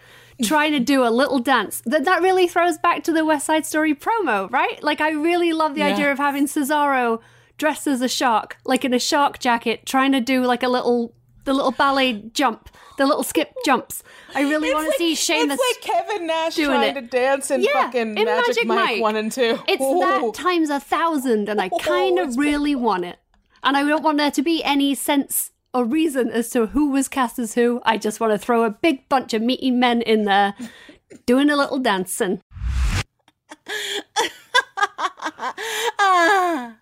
[0.45, 1.83] trying to do a little dance.
[1.87, 4.83] That that really throws back to the West Side Story promo, right?
[4.83, 7.21] Like I really love the idea of having Cesaro
[7.59, 11.15] dressed as a shark, like in a shark jacket, trying to do like a little
[11.45, 14.03] the little ballet jump, the little skip jumps.
[14.37, 15.59] I really want to see Sheamus.
[15.61, 17.01] It's like Kevin Nash doing trying it.
[17.01, 19.01] to dance in Yeah, fucking in Magic, Magic Mike, Mike.
[19.03, 19.59] one and two.
[19.67, 20.01] It's Ooh.
[20.01, 23.19] that times a thousand, and I kind of really want it.
[23.65, 27.09] And I don't want there to be any sense or reason as to who was
[27.09, 27.81] cast as who.
[27.85, 30.55] I just want to throw a big bunch of meaty men in there
[31.27, 32.41] doing a little dancing.
[35.99, 36.77] Ah,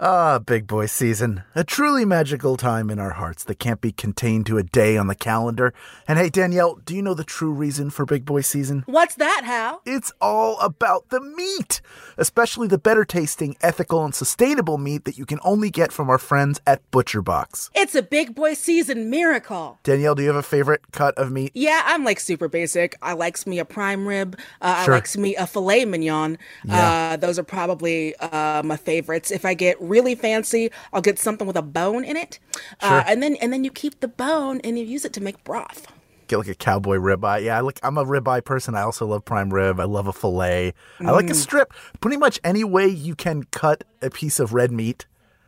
[0.00, 1.42] big boy season.
[1.54, 5.08] A truly magical time in our hearts that can't be contained to a day on
[5.08, 5.74] the calendar.
[6.08, 8.84] And hey, Danielle, do you know the true reason for big boy season?
[8.86, 9.82] What's that, Hal?
[9.84, 11.80] It's all about the meat,
[12.16, 16.18] especially the better tasting, ethical, and sustainable meat that you can only get from our
[16.18, 17.70] friends at ButcherBox.
[17.74, 19.78] It's a big boy season miracle.
[19.82, 21.52] Danielle, do you have a favorite cut of meat?
[21.54, 22.96] Yeah, I'm like super basic.
[23.02, 24.38] I likes me a prime rib.
[24.62, 24.94] Uh, Sure.
[24.94, 26.38] I likes me a filet mignon.
[26.64, 27.10] Yeah.
[27.12, 29.30] Uh, those are probably uh, my favorites.
[29.30, 32.38] If I get really fancy, I'll get something with a bone in it,
[32.80, 35.42] uh, and then and then you keep the bone and you use it to make
[35.44, 35.86] broth.
[36.28, 37.42] Get like a cowboy ribeye.
[37.44, 37.80] Yeah, I like.
[37.82, 38.76] I'm a ribeye person.
[38.76, 39.80] I also love prime rib.
[39.80, 40.72] I love a fillet.
[41.00, 41.74] I like a strip.
[42.00, 45.06] Pretty much any way you can cut a piece of red meat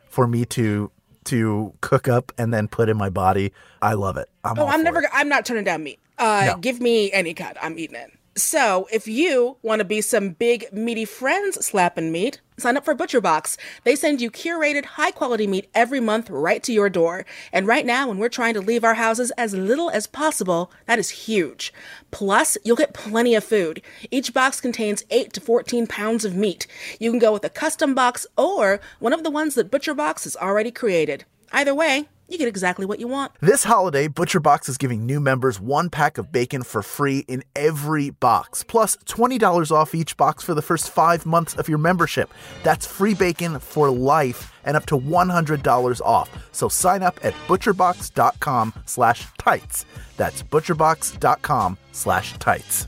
[0.09, 0.91] for me to
[1.25, 3.53] to cook up and then put in my body.
[3.81, 4.27] I love it.
[4.43, 4.99] I'm Oh, I'm never.
[4.99, 5.09] it.
[5.13, 5.99] I'm not turning down meat.
[6.17, 6.57] Uh, No.
[6.57, 7.55] give me any cut.
[7.61, 8.11] I'm eating it.
[8.35, 12.95] So, if you want to be some big meaty friends slapping meat, sign up for
[12.95, 13.57] ButcherBox.
[13.83, 17.25] They send you curated, high quality meat every month right to your door.
[17.51, 20.99] And right now, when we're trying to leave our houses as little as possible, that
[20.99, 21.73] is huge.
[22.11, 23.81] Plus, you'll get plenty of food.
[24.11, 26.67] Each box contains 8 to 14 pounds of meat.
[26.99, 30.35] You can go with a custom box or one of the ones that ButcherBox has
[30.35, 31.25] already created.
[31.51, 33.31] Either way, you get exactly what you want.
[33.39, 38.09] This holiday, ButcherBox is giving new members one pack of bacon for free in every
[38.09, 42.33] box, plus $20 off each box for the first five months of your membership.
[42.63, 46.29] That's free bacon for life and up to $100 off.
[46.51, 49.85] So sign up at butcherbox.com slash tights.
[50.17, 52.87] That's butcherbox.com slash tights.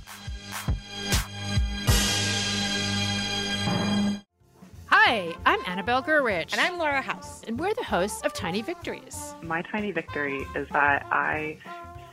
[5.15, 6.51] Hi, I'm Annabelle Gurwitch.
[6.51, 7.41] And I'm Laura House.
[7.47, 9.33] And we're the hosts of Tiny Victories.
[9.41, 11.57] My tiny victory is that I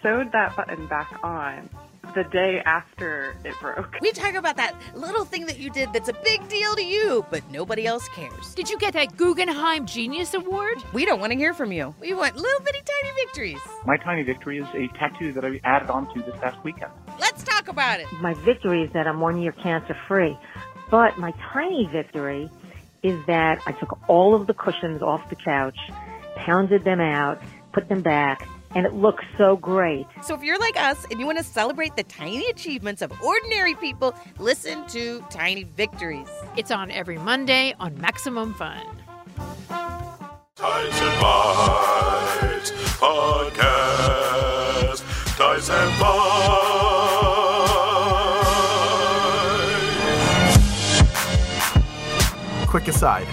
[0.04, 1.68] sewed that button back on
[2.14, 3.96] the day after it broke.
[4.00, 7.26] We talk about that little thing that you did that's a big deal to you,
[7.28, 8.54] but nobody else cares.
[8.54, 10.78] Did you get that Guggenheim Genius Award?
[10.92, 11.96] We don't want to hear from you.
[12.00, 13.60] We want little bitty tiny victories.
[13.84, 16.92] My tiny victory is a tattoo that I added onto this past weekend.
[17.18, 18.06] Let's talk about it.
[18.20, 20.38] My victory is that I'm one year cancer free.
[20.88, 22.50] But my tiny victory
[23.02, 25.78] is that I took all of the cushions off the couch,
[26.36, 27.40] pounded them out,
[27.72, 30.06] put them back, and it looks so great.
[30.22, 33.74] So if you're like us and you want to celebrate the tiny achievements of ordinary
[33.74, 36.28] people, listen to Tiny Victories.
[36.56, 38.80] It's on every Monday on Maximum Fun.
[40.56, 44.16] Ties and Bites Podcast.
[45.36, 46.61] Ties and Bites.
[52.72, 53.28] Quick aside.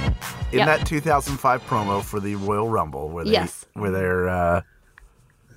[0.51, 0.67] In Yep.
[0.67, 3.65] that 2005 promo for the Royal Rumble, where they, Yes.
[3.73, 4.61] where they're uh,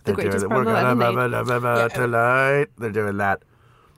[0.05, 1.13] they're greatest doing, we're gonna made.
[1.13, 2.69] blah, blah, blah, blah, tonight.
[2.79, 3.43] They're doing that.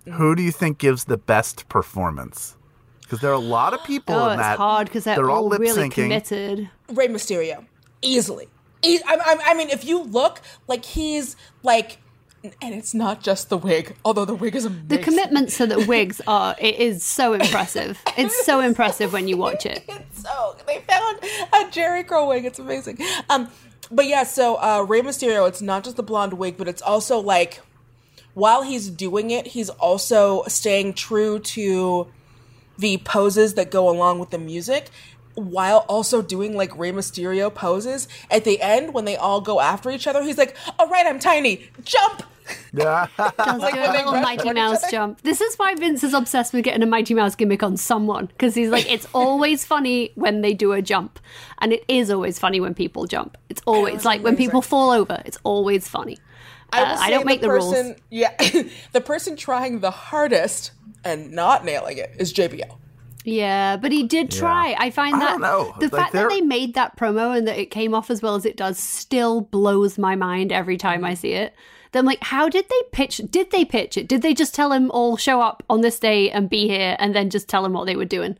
[0.07, 2.57] Who do you think gives the best performance?
[3.03, 4.57] Because there are a lot of people Oh, in it's that.
[4.57, 5.93] hard because they're, they're all all lip really syncing.
[5.93, 6.71] Committed.
[6.91, 7.67] Rey Mysterio,
[8.01, 8.49] easily.
[8.81, 11.99] E- I, I, I mean, if you look, like he's like
[12.61, 14.89] and it's not just the wig, although the wig is amazing.
[14.89, 18.01] The commitments to the wigs are it is so impressive.
[18.17, 19.85] It's so impressive when you watch it.
[19.89, 21.19] It's so they found
[21.53, 22.45] a Jerry Curl wig.
[22.45, 22.99] It's amazing.
[23.29, 23.51] Um,
[23.91, 27.19] but yeah, so uh, Rey Mysterio, it's not just the blonde wig, but it's also
[27.19, 27.61] like
[28.35, 32.09] while he's doing it, he's also staying true to
[32.79, 34.91] the poses that go along with the music.
[35.35, 39.91] While also doing like Rey Mysterio poses at the end when they all go after
[39.91, 42.23] each other, he's like, "All right, I'm tiny, jump!"
[42.73, 43.07] Yeah.
[43.17, 45.23] Does Like do a little Mighty Mouse jump.
[45.23, 48.55] This is why Vince is obsessed with getting a Mighty Mouse gimmick on someone because
[48.55, 51.19] he's like, it's always funny when they do a jump,
[51.59, 53.37] and it is always funny when people jump.
[53.49, 55.23] It's always was like when people fall over.
[55.25, 56.19] It's always funny.
[56.73, 57.73] I, Uh, I don't make the rules.
[57.73, 58.35] person, Yeah,
[58.93, 60.73] the person trying the hardest
[61.05, 62.79] and not nailing it is JBL.
[63.27, 64.77] Yeah, but he did try.
[64.79, 65.75] I find I that don't know.
[65.81, 68.21] the Like, fact that they're- they made that promo and that it came off as
[68.21, 71.55] well as it does still blows my mind every time I see it.
[71.95, 73.21] Then like, how did they pitch?
[73.31, 74.09] Did they pitch it?
[74.09, 77.15] Did they just tell him all show up on this day and be here, and
[77.15, 78.37] then just tell him what they were doing?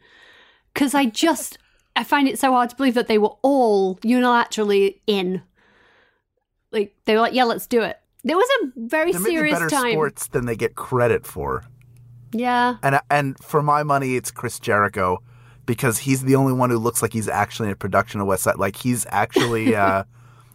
[0.73, 1.59] Because I just
[1.95, 5.41] I find it so hard to believe that they were all unilaterally in.
[6.73, 8.01] Like they were like, yeah, let's do it.
[8.25, 9.93] There was a very be serious better time.
[9.93, 11.63] sports than they get credit for.
[12.33, 12.79] Yeah.
[12.83, 15.23] And and for my money, it's Chris Jericho
[15.65, 18.43] because he's the only one who looks like he's actually in a production of West
[18.43, 18.57] Side.
[18.57, 19.77] Like he's actually.
[19.85, 20.03] Uh,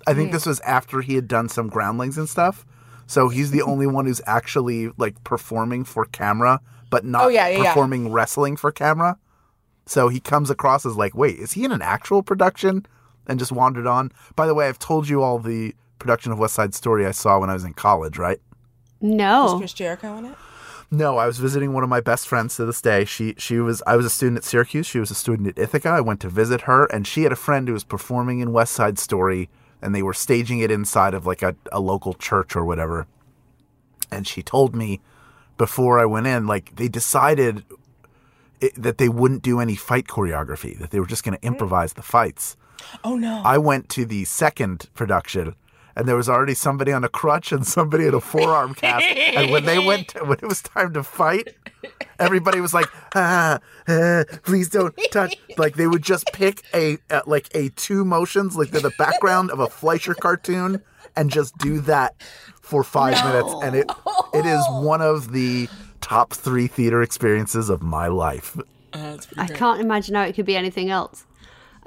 [0.07, 2.65] I think this was after he had done some groundlings and stuff.
[3.09, 7.47] So he's the only one who's actually like performing for camera, but not Oh, yeah,
[7.47, 7.73] yeah, yeah.
[7.73, 9.17] performing wrestling for camera.
[9.87, 12.85] So he comes across as like, wait, is he in an actual production?
[13.25, 14.11] And just wandered on.
[14.35, 17.39] By the way, I've told you all the production of West Side Story I saw
[17.39, 18.39] when I was in college, right?
[19.01, 19.45] No.
[19.45, 20.35] Was Chris Jericho in it?
[20.91, 23.05] No, I was visiting one of my best friends to this day.
[23.05, 24.85] She she was I was a student at Syracuse.
[24.85, 25.89] She was a student at Ithaca.
[25.89, 28.73] I went to visit her, and she had a friend who was performing in West
[28.73, 29.49] Side Story,
[29.81, 33.07] and they were staging it inside of like a, a local church or whatever.
[34.11, 35.01] And she told me
[35.57, 37.63] before I went in, like they decided
[38.59, 41.53] it, that they wouldn't do any fight choreography; that they were just going to hmm.
[41.53, 42.57] improvise the fights.
[43.03, 43.41] Oh no!
[43.45, 45.55] I went to the second production,
[45.99, 49.05] and there was already somebody on a crutch and somebody in a forearm cast.
[49.05, 51.53] and when they went, to, when it was time to fight,
[52.19, 53.59] everybody was like, "Ah,
[53.89, 58.55] ah, please don't touch!" Like they would just pick a uh, like a two motions,
[58.55, 60.81] like they're the background of a Fleischer cartoon,
[61.17, 62.15] and just do that
[62.61, 63.91] for five minutes, and it
[64.33, 65.67] it is one of the
[65.99, 68.57] top three theater experiences of my life.
[68.93, 71.25] I can't imagine how it could be anything else.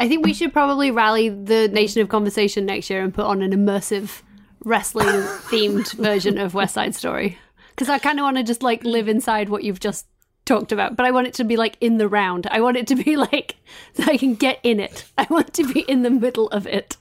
[0.02, 3.40] I think we should probably rally the Nation of Conversation next year and put on
[3.40, 4.22] an immersive
[4.64, 5.06] wrestling
[5.50, 7.38] themed version of West Side Story.
[7.70, 10.06] Because I kind of want to just like live inside what you've just
[10.44, 12.48] talked about, but I want it to be like in the round.
[12.50, 13.56] I want it to be like
[13.94, 15.04] so I can get in it.
[15.16, 16.96] I want to be in the middle of it.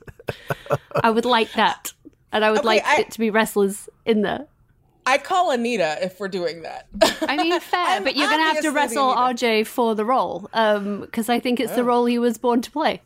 [1.04, 1.94] I would like that.
[2.32, 4.46] And I would Okay, like I- it to be wrestlers in there.
[5.06, 6.88] I call Anita if we're doing that.
[7.28, 9.14] I mean, fair, but you're going to have to wrestle.
[9.14, 11.86] RJ for the role um, because I think it's the Oh.
[11.86, 13.02] role he was born to play.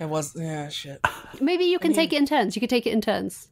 [0.00, 1.00] It was yeah, shit.
[1.40, 2.54] Maybe you can take it in turns.
[2.54, 3.48] You could take it in turns.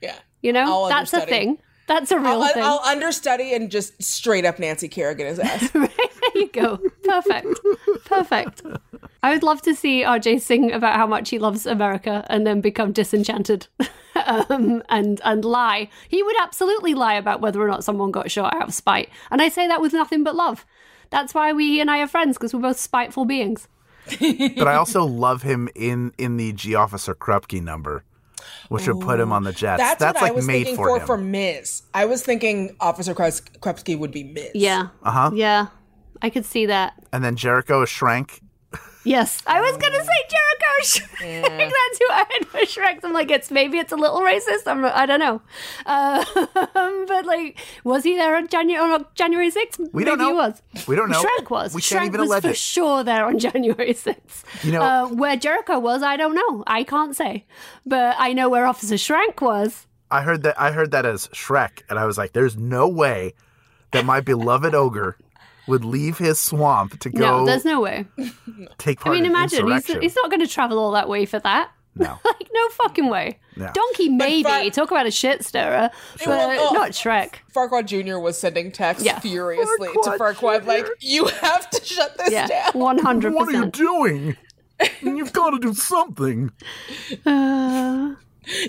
[0.00, 0.16] Yeah.
[0.40, 1.58] You know, I'll that's a thing.
[1.88, 2.62] That's a real I'll, thing.
[2.62, 5.70] I'll understudy and just straight up Nancy Kerrigan his ass.
[5.72, 5.88] there
[6.36, 6.78] you go.
[7.04, 7.48] Perfect.
[8.04, 8.62] Perfect.
[9.22, 12.60] I would love to see RJ sing about how much he loves America and then
[12.60, 13.68] become disenchanted
[14.26, 15.88] um, and and lie.
[16.08, 19.10] He would absolutely lie about whether or not someone got shot out of spite.
[19.30, 20.66] And I say that with nothing but love.
[21.10, 23.68] That's why we he and I are friends because we're both spiteful beings.
[24.20, 28.02] but I also love him in in the G Officer Krupke number,
[28.68, 29.80] which would put him on the Jets.
[29.80, 31.06] That's, That's, what like I was made thinking for, for him.
[31.06, 31.82] for Miz.
[31.94, 34.50] I was thinking Officer Krupski Krupski would be Miz.
[34.54, 34.88] Yeah.
[35.04, 35.30] Uh huh.
[35.32, 35.68] Yeah.
[36.20, 36.94] I could see that.
[37.12, 38.41] And then Jericho is shrank.
[39.04, 41.58] Yes, I was gonna say Jericho Shrek.
[41.58, 43.00] That's who I had for Shrek.
[43.02, 44.66] I'm like, it's maybe it's a little racist.
[44.66, 45.42] I'm, I don't know,
[45.86, 46.24] uh,
[47.08, 49.78] but like, was he there on January on January 6th?
[49.92, 50.28] We maybe don't know.
[50.28, 50.62] He was.
[50.86, 51.22] We don't know.
[51.22, 51.74] Shrek was.
[51.74, 52.56] We Shrek can't even was allege for it.
[52.56, 54.64] sure there on January 6th.
[54.64, 56.62] You know- uh, where Jericho was, I don't know.
[56.66, 57.44] I can't say,
[57.84, 59.86] but I know where Officer Shrek was.
[60.10, 60.60] I heard that.
[60.60, 63.32] I heard that as Shrek, and I was like, "There's no way
[63.92, 65.16] that my beloved ogre
[65.66, 68.06] would leave his swamp to go no, there's no way.
[68.78, 71.24] take part I mean, in imagine he's, he's not going to travel all that way
[71.26, 71.70] for that.
[71.94, 72.18] No.
[72.24, 73.38] like no fucking way.
[73.56, 73.70] No.
[73.74, 74.70] Donkey maybe.
[74.70, 77.34] Talk about a shit stirrer, but Well, oh, not Shrek.
[77.54, 78.18] Farquaad Jr.
[78.18, 79.18] was sending texts Yeah.
[79.18, 83.52] furiously to Farquaad, like, "You have to shut this Yeah, down." one hundred What are
[83.52, 84.36] you doing?
[85.02, 86.50] You've got to do something.
[87.26, 88.14] Uh,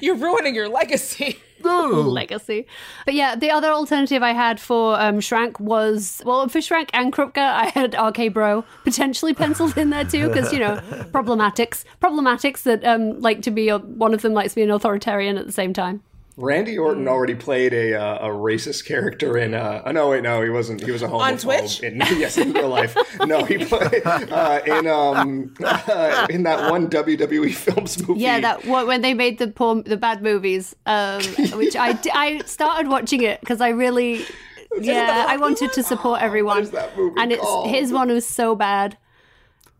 [0.01, 1.39] You're ruining your legacy.
[2.07, 2.67] legacy.
[3.05, 7.11] But yeah, the other alternative I had for um, Shrank was well, for Shrank and
[7.11, 10.75] Krupka, I had RK Bro potentially penciled in there too, because you know
[11.13, 14.71] problematics, problematics that um like to be a, one of them likes to be an
[14.71, 16.01] authoritarian at the same time.
[16.35, 19.53] Randy Orton already played a uh, a racist character in.
[19.53, 20.83] Uh, oh no, wait, no, he wasn't.
[20.83, 21.21] He was a homophobe.
[21.21, 21.81] On Twitch?
[21.81, 22.97] In, yes, in real life.
[23.25, 28.21] No, he played uh, in um uh, in that one WWE films movie.
[28.21, 31.21] Yeah, that what when they made the poor, the bad movies, um,
[31.53, 34.25] which I I started watching it because I really.
[34.81, 36.67] Yeah, I wanted to support everyone,
[37.15, 37.69] and it's called?
[37.69, 38.97] his one was so bad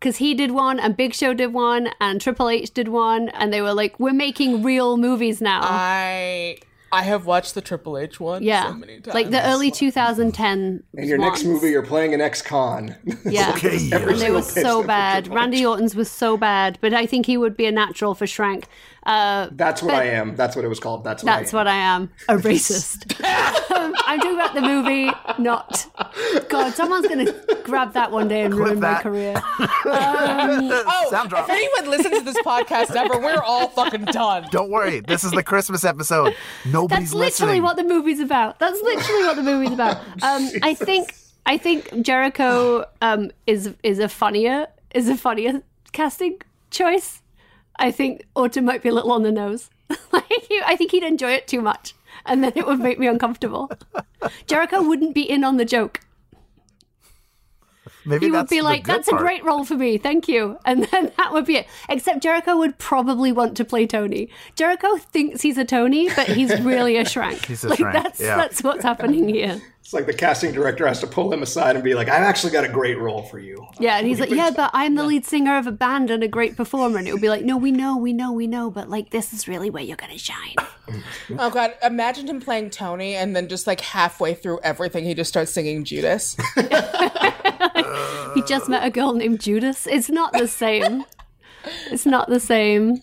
[0.04, 3.54] because he did one, and Big Show did one, and Triple H did one, and
[3.54, 6.58] they were like, "We're making real movies now." I
[6.92, 8.42] I have watched the Triple H one.
[8.42, 9.14] yeah, so many times.
[9.14, 10.82] like the early 2010.
[10.92, 12.94] In your next movie, you're playing an ex-con.
[13.24, 15.26] Yeah, Every and they were so bad.
[15.28, 18.68] Randy Orton's was so bad, but I think he would be a natural for Shrank.
[19.04, 20.36] Uh, That's what I am.
[20.36, 21.02] That's what it was called.
[21.02, 21.60] That's what That's I am.
[21.60, 23.20] what I am, a racist.
[24.06, 25.86] I'm talking about the movie, not.
[26.48, 29.02] God, someone's going to grab that one day and ruin my that.
[29.02, 29.34] career.
[29.86, 31.48] oh, Sound drop.
[31.48, 34.46] if anyone listens to this podcast ever, we're all fucking done.
[34.50, 35.00] Don't worry.
[35.00, 36.34] This is the Christmas episode.
[36.64, 37.20] Nobody's listening.
[37.20, 37.62] That's literally listening.
[37.62, 38.58] what the movie's about.
[38.58, 39.96] That's literally what the movie's about.
[40.22, 41.14] Um, I think
[41.46, 47.22] I think Jericho um, is is a funnier is a funnier casting choice.
[47.76, 49.70] I think Orton might be a little on the nose.
[50.12, 50.24] like
[50.64, 51.94] I think he'd enjoy it too much,
[52.26, 53.70] and then it would make me uncomfortable.
[54.46, 56.00] Jericho wouldn't be in on the joke.
[58.06, 61.12] Maybe he would be like, "That's a great role for me, thank you," and then
[61.16, 61.66] that would be it.
[61.88, 64.28] Except Jericho would probably want to play Tony.
[64.56, 67.46] Jericho thinks he's a Tony, but he's really a Shrank.
[67.46, 68.36] He's a like Shrank, that's yeah.
[68.36, 69.60] that's what's happening here.
[69.84, 72.52] It's like the casting director has to pull him aside and be like, "I've actually
[72.54, 75.26] got a great role for you." Yeah, and he's like, "Yeah, but I'm the lead
[75.26, 77.70] singer of a band and a great performer," and it would be like, "No, we
[77.70, 81.40] know, we know, we know, but like this is really where you're gonna shine." Mm-hmm.
[81.40, 85.30] Oh god, imagine him playing Tony and then just like halfway through everything he just
[85.30, 86.36] starts singing Judas.
[88.34, 89.86] he just met a girl named Judas.
[89.86, 91.06] It's not the same.
[91.90, 93.00] It's not the same.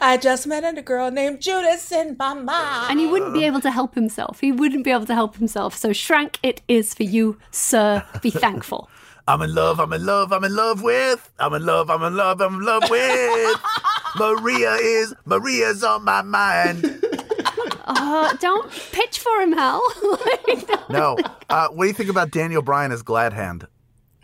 [0.00, 2.90] I just met a girl named Judas in my mind.
[2.90, 4.40] And he wouldn't be able to help himself.
[4.40, 5.76] He wouldn't be able to help himself.
[5.76, 8.04] So, Shrank, it is for you, sir.
[8.22, 8.88] Be thankful.
[9.28, 11.30] I'm in love, I'm in love, I'm in love with.
[11.38, 13.60] I'm in love, I'm in love, I'm in love with.
[14.16, 17.04] Maria is, Maria's on my mind.
[17.90, 19.82] Uh, don't pitch for him, Hal.
[20.46, 21.16] Like, No.
[21.48, 23.66] Uh, what do you think about Daniel Bryan as Glad Hand?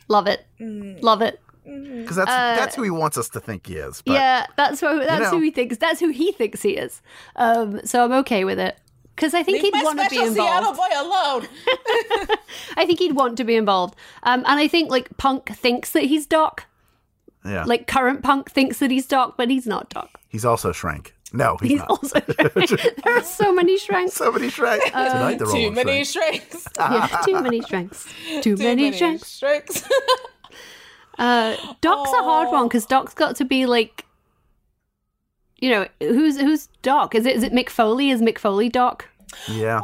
[0.08, 0.44] Love it.
[0.60, 1.40] Love it.
[1.64, 4.02] Because that's, Uh, that's who he wants us to think he is.
[4.04, 5.30] But yeah, that's what that's know.
[5.30, 5.78] who he thinks.
[5.78, 7.00] That's who he thinks he is.
[7.36, 8.76] Um, so I'm okay with it
[9.16, 11.48] because I think Leave he'd want to be special Seattle boy alone.
[12.76, 16.04] I think he'd want to be involved, um, and I think like Punk thinks that
[16.04, 16.66] he's Doc.
[17.46, 17.64] Yeah.
[17.64, 20.18] Like current punk thinks that he's Doc, but he's not Doc.
[20.28, 21.14] He's also Shrank.
[21.32, 21.90] No, he's, He's not.
[21.90, 24.14] also there are so many shrinks.
[24.14, 24.84] so many Shrank.
[24.84, 26.42] Tonight they're Too in many Shrank.
[26.42, 26.68] strengths.
[26.78, 28.06] yeah, too many strengths.
[28.40, 29.26] Too, many, strengths.
[29.26, 29.82] strengths.
[31.18, 34.04] Uh, Doc's a hard one because Doc's got to be like,
[35.58, 37.14] you know, who's who's Doc?
[37.14, 38.10] Is it is it Mick Foley?
[38.10, 39.08] Is Mick Foley Doc?
[39.48, 39.80] Yeah.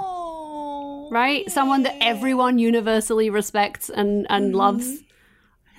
[1.12, 4.56] Right, someone that everyone universally respects and and Mm-hmm.
[4.56, 4.98] loves.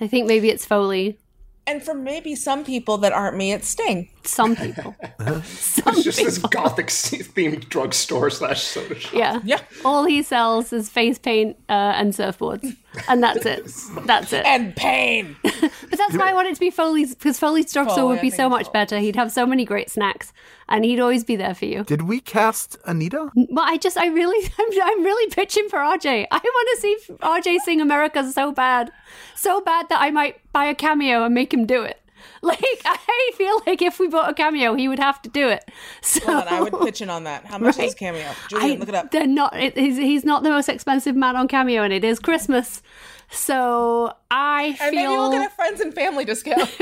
[0.00, 1.18] I think maybe it's Foley.
[1.66, 4.08] and for maybe some people that aren't me, it's Sting.
[4.24, 4.94] Some people.
[5.44, 9.12] Some It's just this gothic themed drugstore slash soda shop.
[9.12, 9.40] Yeah.
[9.44, 9.60] Yeah.
[9.84, 12.76] All he sells is face paint uh, and surfboards.
[13.08, 13.70] And that's it.
[14.06, 14.44] That's it.
[14.44, 15.36] And pain.
[15.92, 18.30] But that's why I want it to be Foley's, because Foley's drugstore Foley, would be
[18.30, 18.72] so much Foley.
[18.72, 18.98] better.
[18.98, 20.32] He'd have so many great snacks,
[20.70, 21.84] and he'd always be there for you.
[21.84, 23.30] Did we cast Anita?
[23.34, 26.26] Well, I just, I really, I'm, I'm really pitching for RJ.
[26.30, 28.90] I want to see RJ sing America so bad.
[29.36, 32.01] So bad that I might buy a cameo and make him do it.
[32.42, 35.64] Like, I feel like if we bought a cameo, he would have to do it.
[36.00, 37.44] So Hold on, I would pitch in on that.
[37.46, 38.28] How much is Cameo?
[38.48, 39.10] Julian, I- look it up.
[39.12, 39.56] They're not.
[39.56, 42.82] It, he's, he's not the most expensive man on Cameo, and it is Christmas.
[43.30, 44.86] So I feel.
[44.88, 46.68] And maybe we'll get a friends and family discount.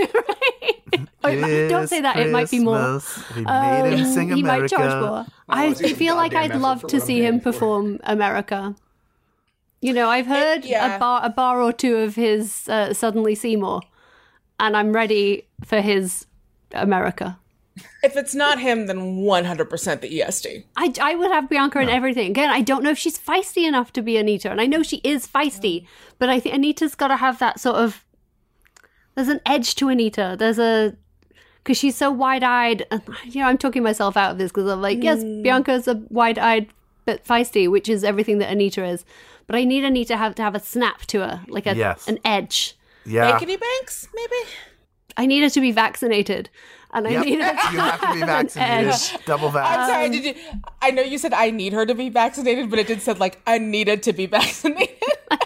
[1.22, 2.16] Oh, might- don't say that.
[2.18, 2.78] It might be more.
[2.98, 4.62] Christmas, We made him Um, sing he America.
[4.62, 5.26] might charge more.
[5.50, 7.52] I it's just feel like I'd love to see him paying for.
[7.52, 8.74] perform America.
[9.82, 10.96] You know, I've heard yeah.
[10.96, 13.82] a bar a bar or two of his uh, Suddenly Seymour,
[14.60, 16.26] and I'm ready for his
[16.72, 17.38] America.
[18.02, 20.66] if it's not him, then 100% the EST.
[20.76, 22.30] I, I would have Bianca in everything.
[22.30, 24.98] Again, I don't know if she's feisty enough to be Anita, and I know she
[25.02, 25.86] is feisty,
[26.18, 28.04] but I think Anita's got to have that sort of.
[29.14, 30.36] There's an edge to Anita.
[30.38, 30.94] There's a
[31.62, 32.86] because she's so wide-eyed.
[33.24, 35.42] You know, I'm talking myself out of this because I'm like, yes, mm.
[35.42, 36.68] Bianca's a wide-eyed
[37.04, 39.04] but feisty, which is everything that Anita is.
[39.46, 42.06] But I need Anita to have to have a snap to her, like a Yes.
[42.08, 42.76] an edge.
[43.04, 43.30] Yeah.
[43.38, 44.36] Blankety Banks, maybe?
[45.16, 46.48] I needed to be vaccinated,
[46.92, 47.24] and I Yep.
[47.24, 48.88] need to You have to be vaccinated.
[48.94, 49.24] edge.
[49.26, 50.34] Double I'm sorry, did you?
[50.80, 53.40] I know you said I need her to be vaccinated, but it did said like
[53.46, 54.96] I needed to be vaccinated.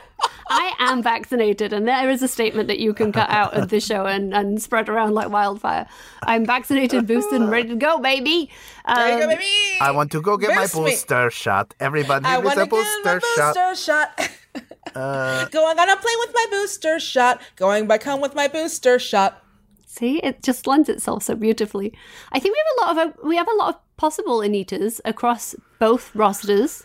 [0.50, 3.80] I am vaccinated, and there is a statement that you can cut out of the
[3.80, 5.86] show and, and spread around like wildfire.
[6.22, 8.50] I'm vaccinated, boosted, and ready to go, baby.
[8.86, 9.78] there you go, Um, baby.
[9.80, 10.82] I want to go get my Boost me.
[10.82, 11.74] booster shot.
[11.80, 13.54] Everybody I want a to get my booster shot.
[13.54, 14.30] booster shot.
[15.00, 17.40] Uh, Going on a plane with my booster shot.
[17.56, 19.42] Going back home with my booster shot.
[19.86, 21.92] See, it just lends itself so beautifully.
[22.32, 25.54] I think we have a lot of we have a lot of possible Anitas across
[25.78, 26.84] both rosters.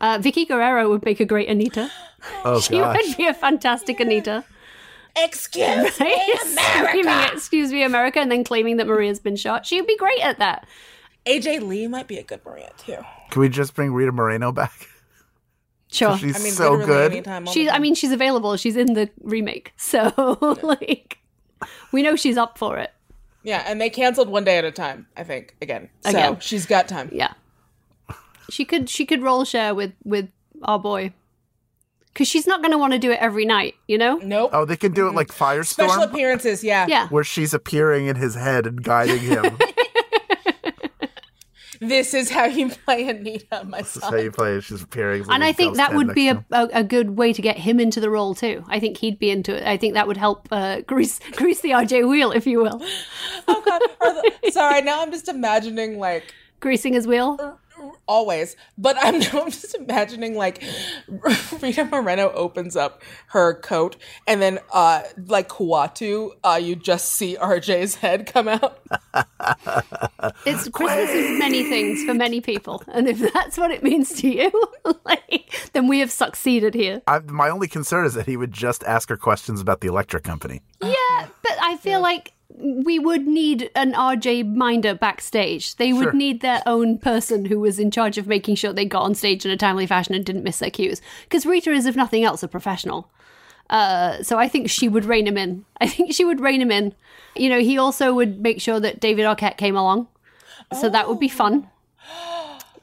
[0.00, 1.90] Uh, Vicky Guerrero would make a great Anita.
[2.44, 2.96] oh She gosh.
[3.06, 4.44] would be a fantastic Anita.
[5.16, 6.28] Excuse Right?
[6.44, 7.34] me, Screaming, America.
[7.36, 9.66] "Excuse me, America," and then claiming that Maria's been shot.
[9.66, 10.66] She'd be great at that.
[11.26, 12.96] AJ Lee might be a good Maria too.
[13.30, 14.72] Can we just bring Rita Moreno back?
[15.90, 16.16] Sure.
[16.16, 17.12] She's I mean, so good.
[17.12, 18.56] anytime, she's I mean, she's available.
[18.56, 21.18] She's in the remake, so like,
[21.92, 22.92] we know she's up for it.
[23.42, 25.06] yeah, and they canceled one day at a time.
[25.16, 25.90] I think again.
[26.02, 26.38] So Again.
[26.40, 27.10] she's got time.
[27.12, 27.32] Yeah,
[28.50, 30.30] she could she could role share with with
[30.62, 31.12] our boy,
[32.12, 34.16] because she's not going to want to do it every night, you know.
[34.18, 34.50] Nope.
[34.52, 35.60] Oh, they can do it like mm-hmm.
[35.60, 35.88] Firestorm.
[35.88, 36.62] Special appearances.
[36.62, 36.86] Yeah.
[36.88, 39.58] Yeah, where she's appearing in his head and guiding him.
[41.80, 44.12] This is how you play Anita, my That's son.
[44.12, 44.64] how you play it.
[44.64, 45.24] She's appearing.
[45.30, 46.44] and I think that would be a.
[46.50, 48.64] a, a, a good way to get him into the role too.
[48.68, 49.62] I think he'd be into it.
[49.66, 52.82] I think that would help uh, grease grease the RJ wheel, if you will,
[53.48, 53.80] Oh God.
[54.42, 54.82] The- sorry.
[54.82, 57.58] Now I'm just imagining like greasing his wheel.
[58.10, 60.64] Always, but I'm I'm just imagining like
[61.62, 63.96] Rita Moreno opens up her coat
[64.26, 68.80] and then uh like Kuato, uh you just see RJ's head come out.
[70.44, 74.28] It's Christmas is many things for many people, and if that's what it means to
[74.28, 74.50] you,
[75.04, 77.02] like, then we have succeeded here.
[77.06, 80.24] I, my only concern is that he would just ask her questions about the electric
[80.24, 80.62] company.
[80.82, 85.76] Yeah, but I feel like we would need an RJ minder backstage.
[85.76, 86.12] They would Sure.
[86.12, 89.44] need their own person who was in charge of making sure they got on stage
[89.44, 91.00] in a timely fashion and didn't miss their cues.
[91.24, 93.10] Because Rita is, if nothing else, a professional.
[93.70, 95.64] Uh, so I think she would rein him in.
[95.80, 96.94] I think she would rein him in.
[97.36, 100.08] You know, he also would make sure that David Arquette came along.
[100.78, 101.68] So that would be fun.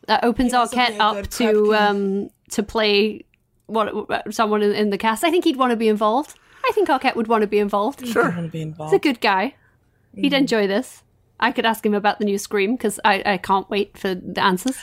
[0.08, 3.26] That opens Arquette up to um to play
[3.66, 5.26] what someone in, in the cast.
[5.26, 6.36] I think he'd want to be involved.
[6.68, 8.04] I think Arquette would want to be involved.
[8.18, 8.92] I want to be involved.
[8.94, 9.56] He's a good guy.
[10.16, 10.36] He'd Mm-hmm.
[10.36, 11.04] enjoy this.
[11.40, 14.42] I could ask him about the new Scream because I, I can't wait for the
[14.44, 14.76] answers.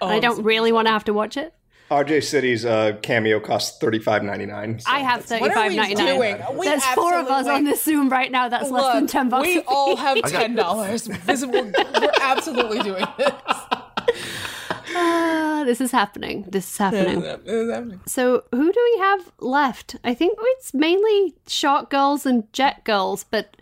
[0.00, 1.52] And I don't really want to have to watch it.
[1.90, 4.78] RJ City's uh, cameo costs thirty five ninety nine.
[4.86, 6.14] I have thirty What are five we ninety nine.
[6.16, 6.36] doing?
[6.58, 8.48] We There's four of us on this Zoom right now.
[8.50, 9.46] That's less than ten bucks.
[9.46, 11.04] We all have ten dollars.
[11.04, 13.32] This we're, we're absolutely doing this.
[14.94, 16.44] Ah, this is happening.
[16.48, 17.22] This is happening.
[17.22, 18.00] It was happening.
[18.06, 19.96] So, who do we have left?
[20.04, 23.56] I think it's mainly Shark Girls and Jet Girls, but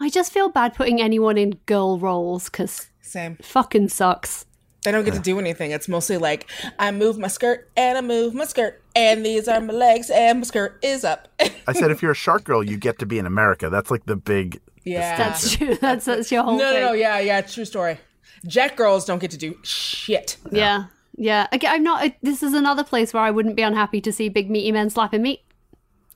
[0.00, 3.36] I just feel bad putting anyone in girl roles because Same.
[3.42, 4.46] fucking sucks.
[4.84, 5.72] They don't get to do anything.
[5.72, 6.48] It's mostly like
[6.78, 10.38] I move my skirt and I move my skirt and these are my legs and
[10.38, 11.26] my skirt is up.
[11.66, 13.68] I said if you're a shark girl, you get to be in America.
[13.70, 14.60] That's like the big.
[14.84, 15.74] yeah, That's true.
[15.80, 16.80] That's that's your whole no, thing.
[16.80, 17.98] no, yeah, yeah, true story.
[18.46, 20.36] Jet girls don't get to do shit.
[20.50, 21.46] Yeah, yeah.
[21.52, 22.12] Again, I'm not.
[22.22, 25.22] This is another place where I wouldn't be unhappy to see big meaty men slapping
[25.22, 25.40] meat,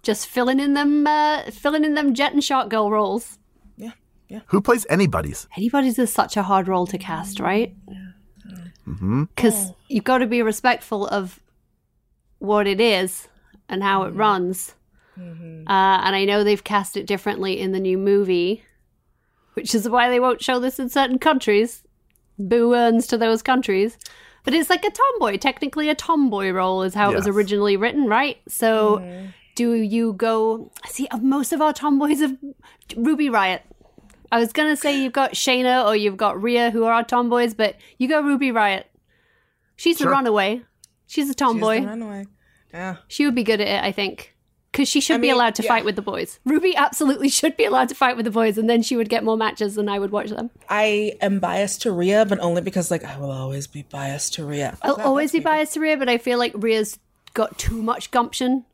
[0.03, 3.39] just filling in them, uh, filling in them jet and shark girl roles.
[3.77, 3.93] Yeah.
[4.29, 4.41] Yeah.
[4.47, 5.47] Who plays anybody's?
[5.57, 7.75] Anybody's is such a hard role to cast, right?
[8.87, 9.25] Mm-hmm.
[9.25, 11.41] Because you've got to be respectful of
[12.39, 13.29] what it is
[13.69, 14.75] and how it runs.
[15.19, 15.21] Uh,
[15.69, 18.65] and I know they've cast it differently in the new movie,
[19.55, 21.85] which is why they won't show this in certain countries.
[22.39, 23.99] Boo earns to those countries.
[24.45, 25.39] But it's like a tomboy.
[25.39, 28.39] Technically, a tomboy role is how it was originally written, right?
[28.49, 29.33] So, mm.
[29.55, 30.73] do you go.
[30.89, 32.37] See, of most of our tomboys of
[32.97, 33.63] Ruby Riot.
[34.33, 37.05] I was going to say you've got Shayna or you've got Rhea who are our
[37.05, 38.87] tomboys, but you go Ruby Riot.
[39.77, 40.63] She's the runaway.
[41.07, 41.77] She's a tomboy.
[41.77, 42.27] She's the runaway.
[42.73, 42.97] Yeah.
[43.09, 44.32] She would be good at it, I think.
[44.73, 45.69] Because she should I be allowed to yeah.
[45.69, 46.41] fight with the boys.
[46.47, 49.23] Ruby absolutely should be allowed to fight with the boys, and then she would get
[49.23, 50.51] more matches and I would watch them.
[50.69, 54.45] I am biased to Rhea, but only because like I will always be biased to
[54.45, 54.79] Rhea.
[54.83, 56.99] I'll always be biased to Rhea, but I feel like Rhea's
[57.35, 58.65] got too much gumption.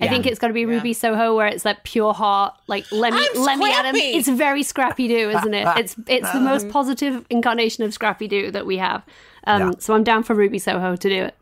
[0.00, 3.24] I think it's got to be Ruby Soho, where it's that pure heart, like Lemmy,
[3.34, 3.98] I'm Lemmy Adams.
[4.00, 5.66] It's very Scrappy Doo, isn't it?
[5.76, 9.04] It's it's the most positive incarnation of Scrappy Doo that we have.
[9.44, 9.70] Um, Yeah.
[9.78, 11.36] So I'm down for Ruby Soho to do it.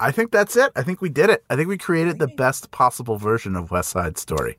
[0.00, 0.70] I think that's it.
[0.76, 1.44] I think we did it.
[1.50, 4.58] I think we created the best possible version of West Side Story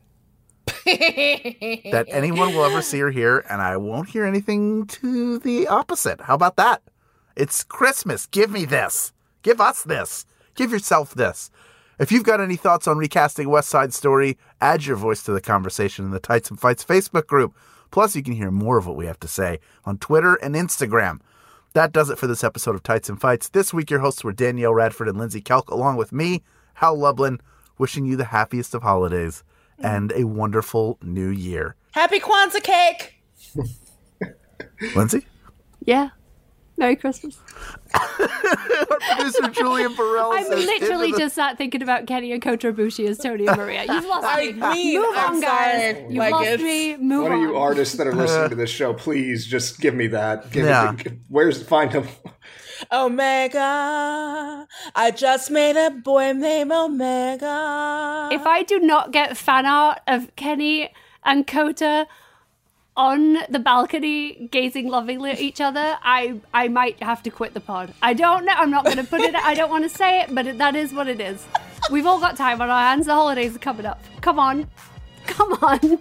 [0.66, 6.22] that anyone will ever see or hear, and I won't hear anything to the opposite.
[6.22, 6.82] How about that?
[7.36, 8.26] It's Christmas.
[8.26, 9.14] Give me this.
[9.42, 10.26] Give us this.
[10.56, 11.50] Give yourself this.
[12.00, 15.42] If you've got any thoughts on recasting West Side Story, add your voice to the
[15.42, 17.56] conversation in the Tights and Fights Facebook group.
[17.92, 21.20] Plus, you can hear more of what we have to say on Twitter and Instagram.
[21.74, 23.50] That does it for this episode of Tights and Fights.
[23.50, 26.42] This week, your hosts were Danielle Radford and Lindsey Kelk, along with me,
[26.76, 27.40] Hal Lublin,
[27.78, 29.44] wishing you the happiest of holidays
[29.78, 31.76] and a wonderful new year.
[31.92, 33.22] Happy Kwanzaa cake.
[34.96, 35.26] Lindsey?
[35.86, 36.10] Yeah.
[36.80, 37.38] Merry Christmas.
[38.18, 43.08] Producer Julian Burrell I'm says, literally the- just sat thinking about Kenny and Kota Ibushi
[43.08, 43.84] as Tony and Maria.
[43.84, 44.54] You've lost I me.
[44.54, 45.96] mean, Move I'm on, guys.
[45.96, 46.04] sorry.
[46.10, 46.98] You've Like, lost it's- me.
[46.98, 47.38] Move One on.
[47.44, 50.52] of you artists that are listening to this show, please just give me that.
[50.52, 50.92] Give Yeah.
[50.98, 52.08] me the, where's find them?
[52.92, 54.68] Omega.
[54.96, 58.30] I just made a boy named Omega.
[58.32, 60.90] If I do not get fan art of Kenny
[61.26, 62.08] and Kota
[62.98, 67.60] on the balcony gazing lovingly at each other, I I might have to quit the
[67.60, 67.94] pod.
[68.02, 68.54] I don't know.
[68.56, 69.36] I'm not going to put it.
[69.36, 71.46] I don't want to say it, but that is what it is.
[71.90, 73.06] We've all got time on our hands.
[73.06, 74.04] The holidays are coming up.
[74.22, 74.68] Come on,
[75.26, 76.00] come on.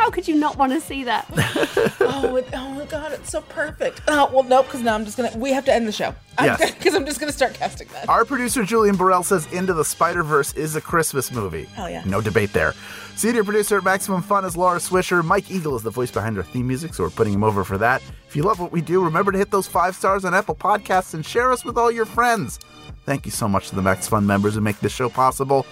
[0.00, 1.26] How could you not want to see that?
[2.00, 4.00] oh, it, oh my god, it's so perfect.
[4.08, 5.36] Oh well, nope, because now I'm just gonna.
[5.36, 6.14] We have to end the show.
[6.40, 6.72] Yes.
[6.72, 8.08] Because I'm just gonna start casting that.
[8.08, 11.64] Our producer Julian Burrell says Into the Spider Verse is a Christmas movie.
[11.64, 12.02] Hell yeah.
[12.06, 12.72] No debate there.
[13.14, 15.22] Senior producer at Maximum Fun is Laura Swisher.
[15.22, 17.76] Mike Eagle is the voice behind our theme music, so we're putting him over for
[17.76, 18.00] that.
[18.26, 21.12] If you love what we do, remember to hit those five stars on Apple Podcasts
[21.12, 22.58] and share us with all your friends.
[23.04, 25.66] Thank you so much to the Max Fun members who make this show possible.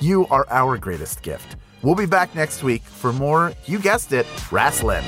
[0.00, 1.56] You are our greatest gift.
[1.84, 5.04] We'll be back next week for more, you guessed it, wrestling.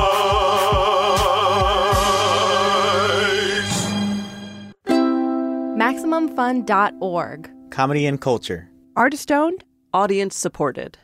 [5.76, 7.50] MaximumFun.org.
[7.70, 8.70] Comedy and culture.
[8.94, 10.98] Artist owned, audience supported.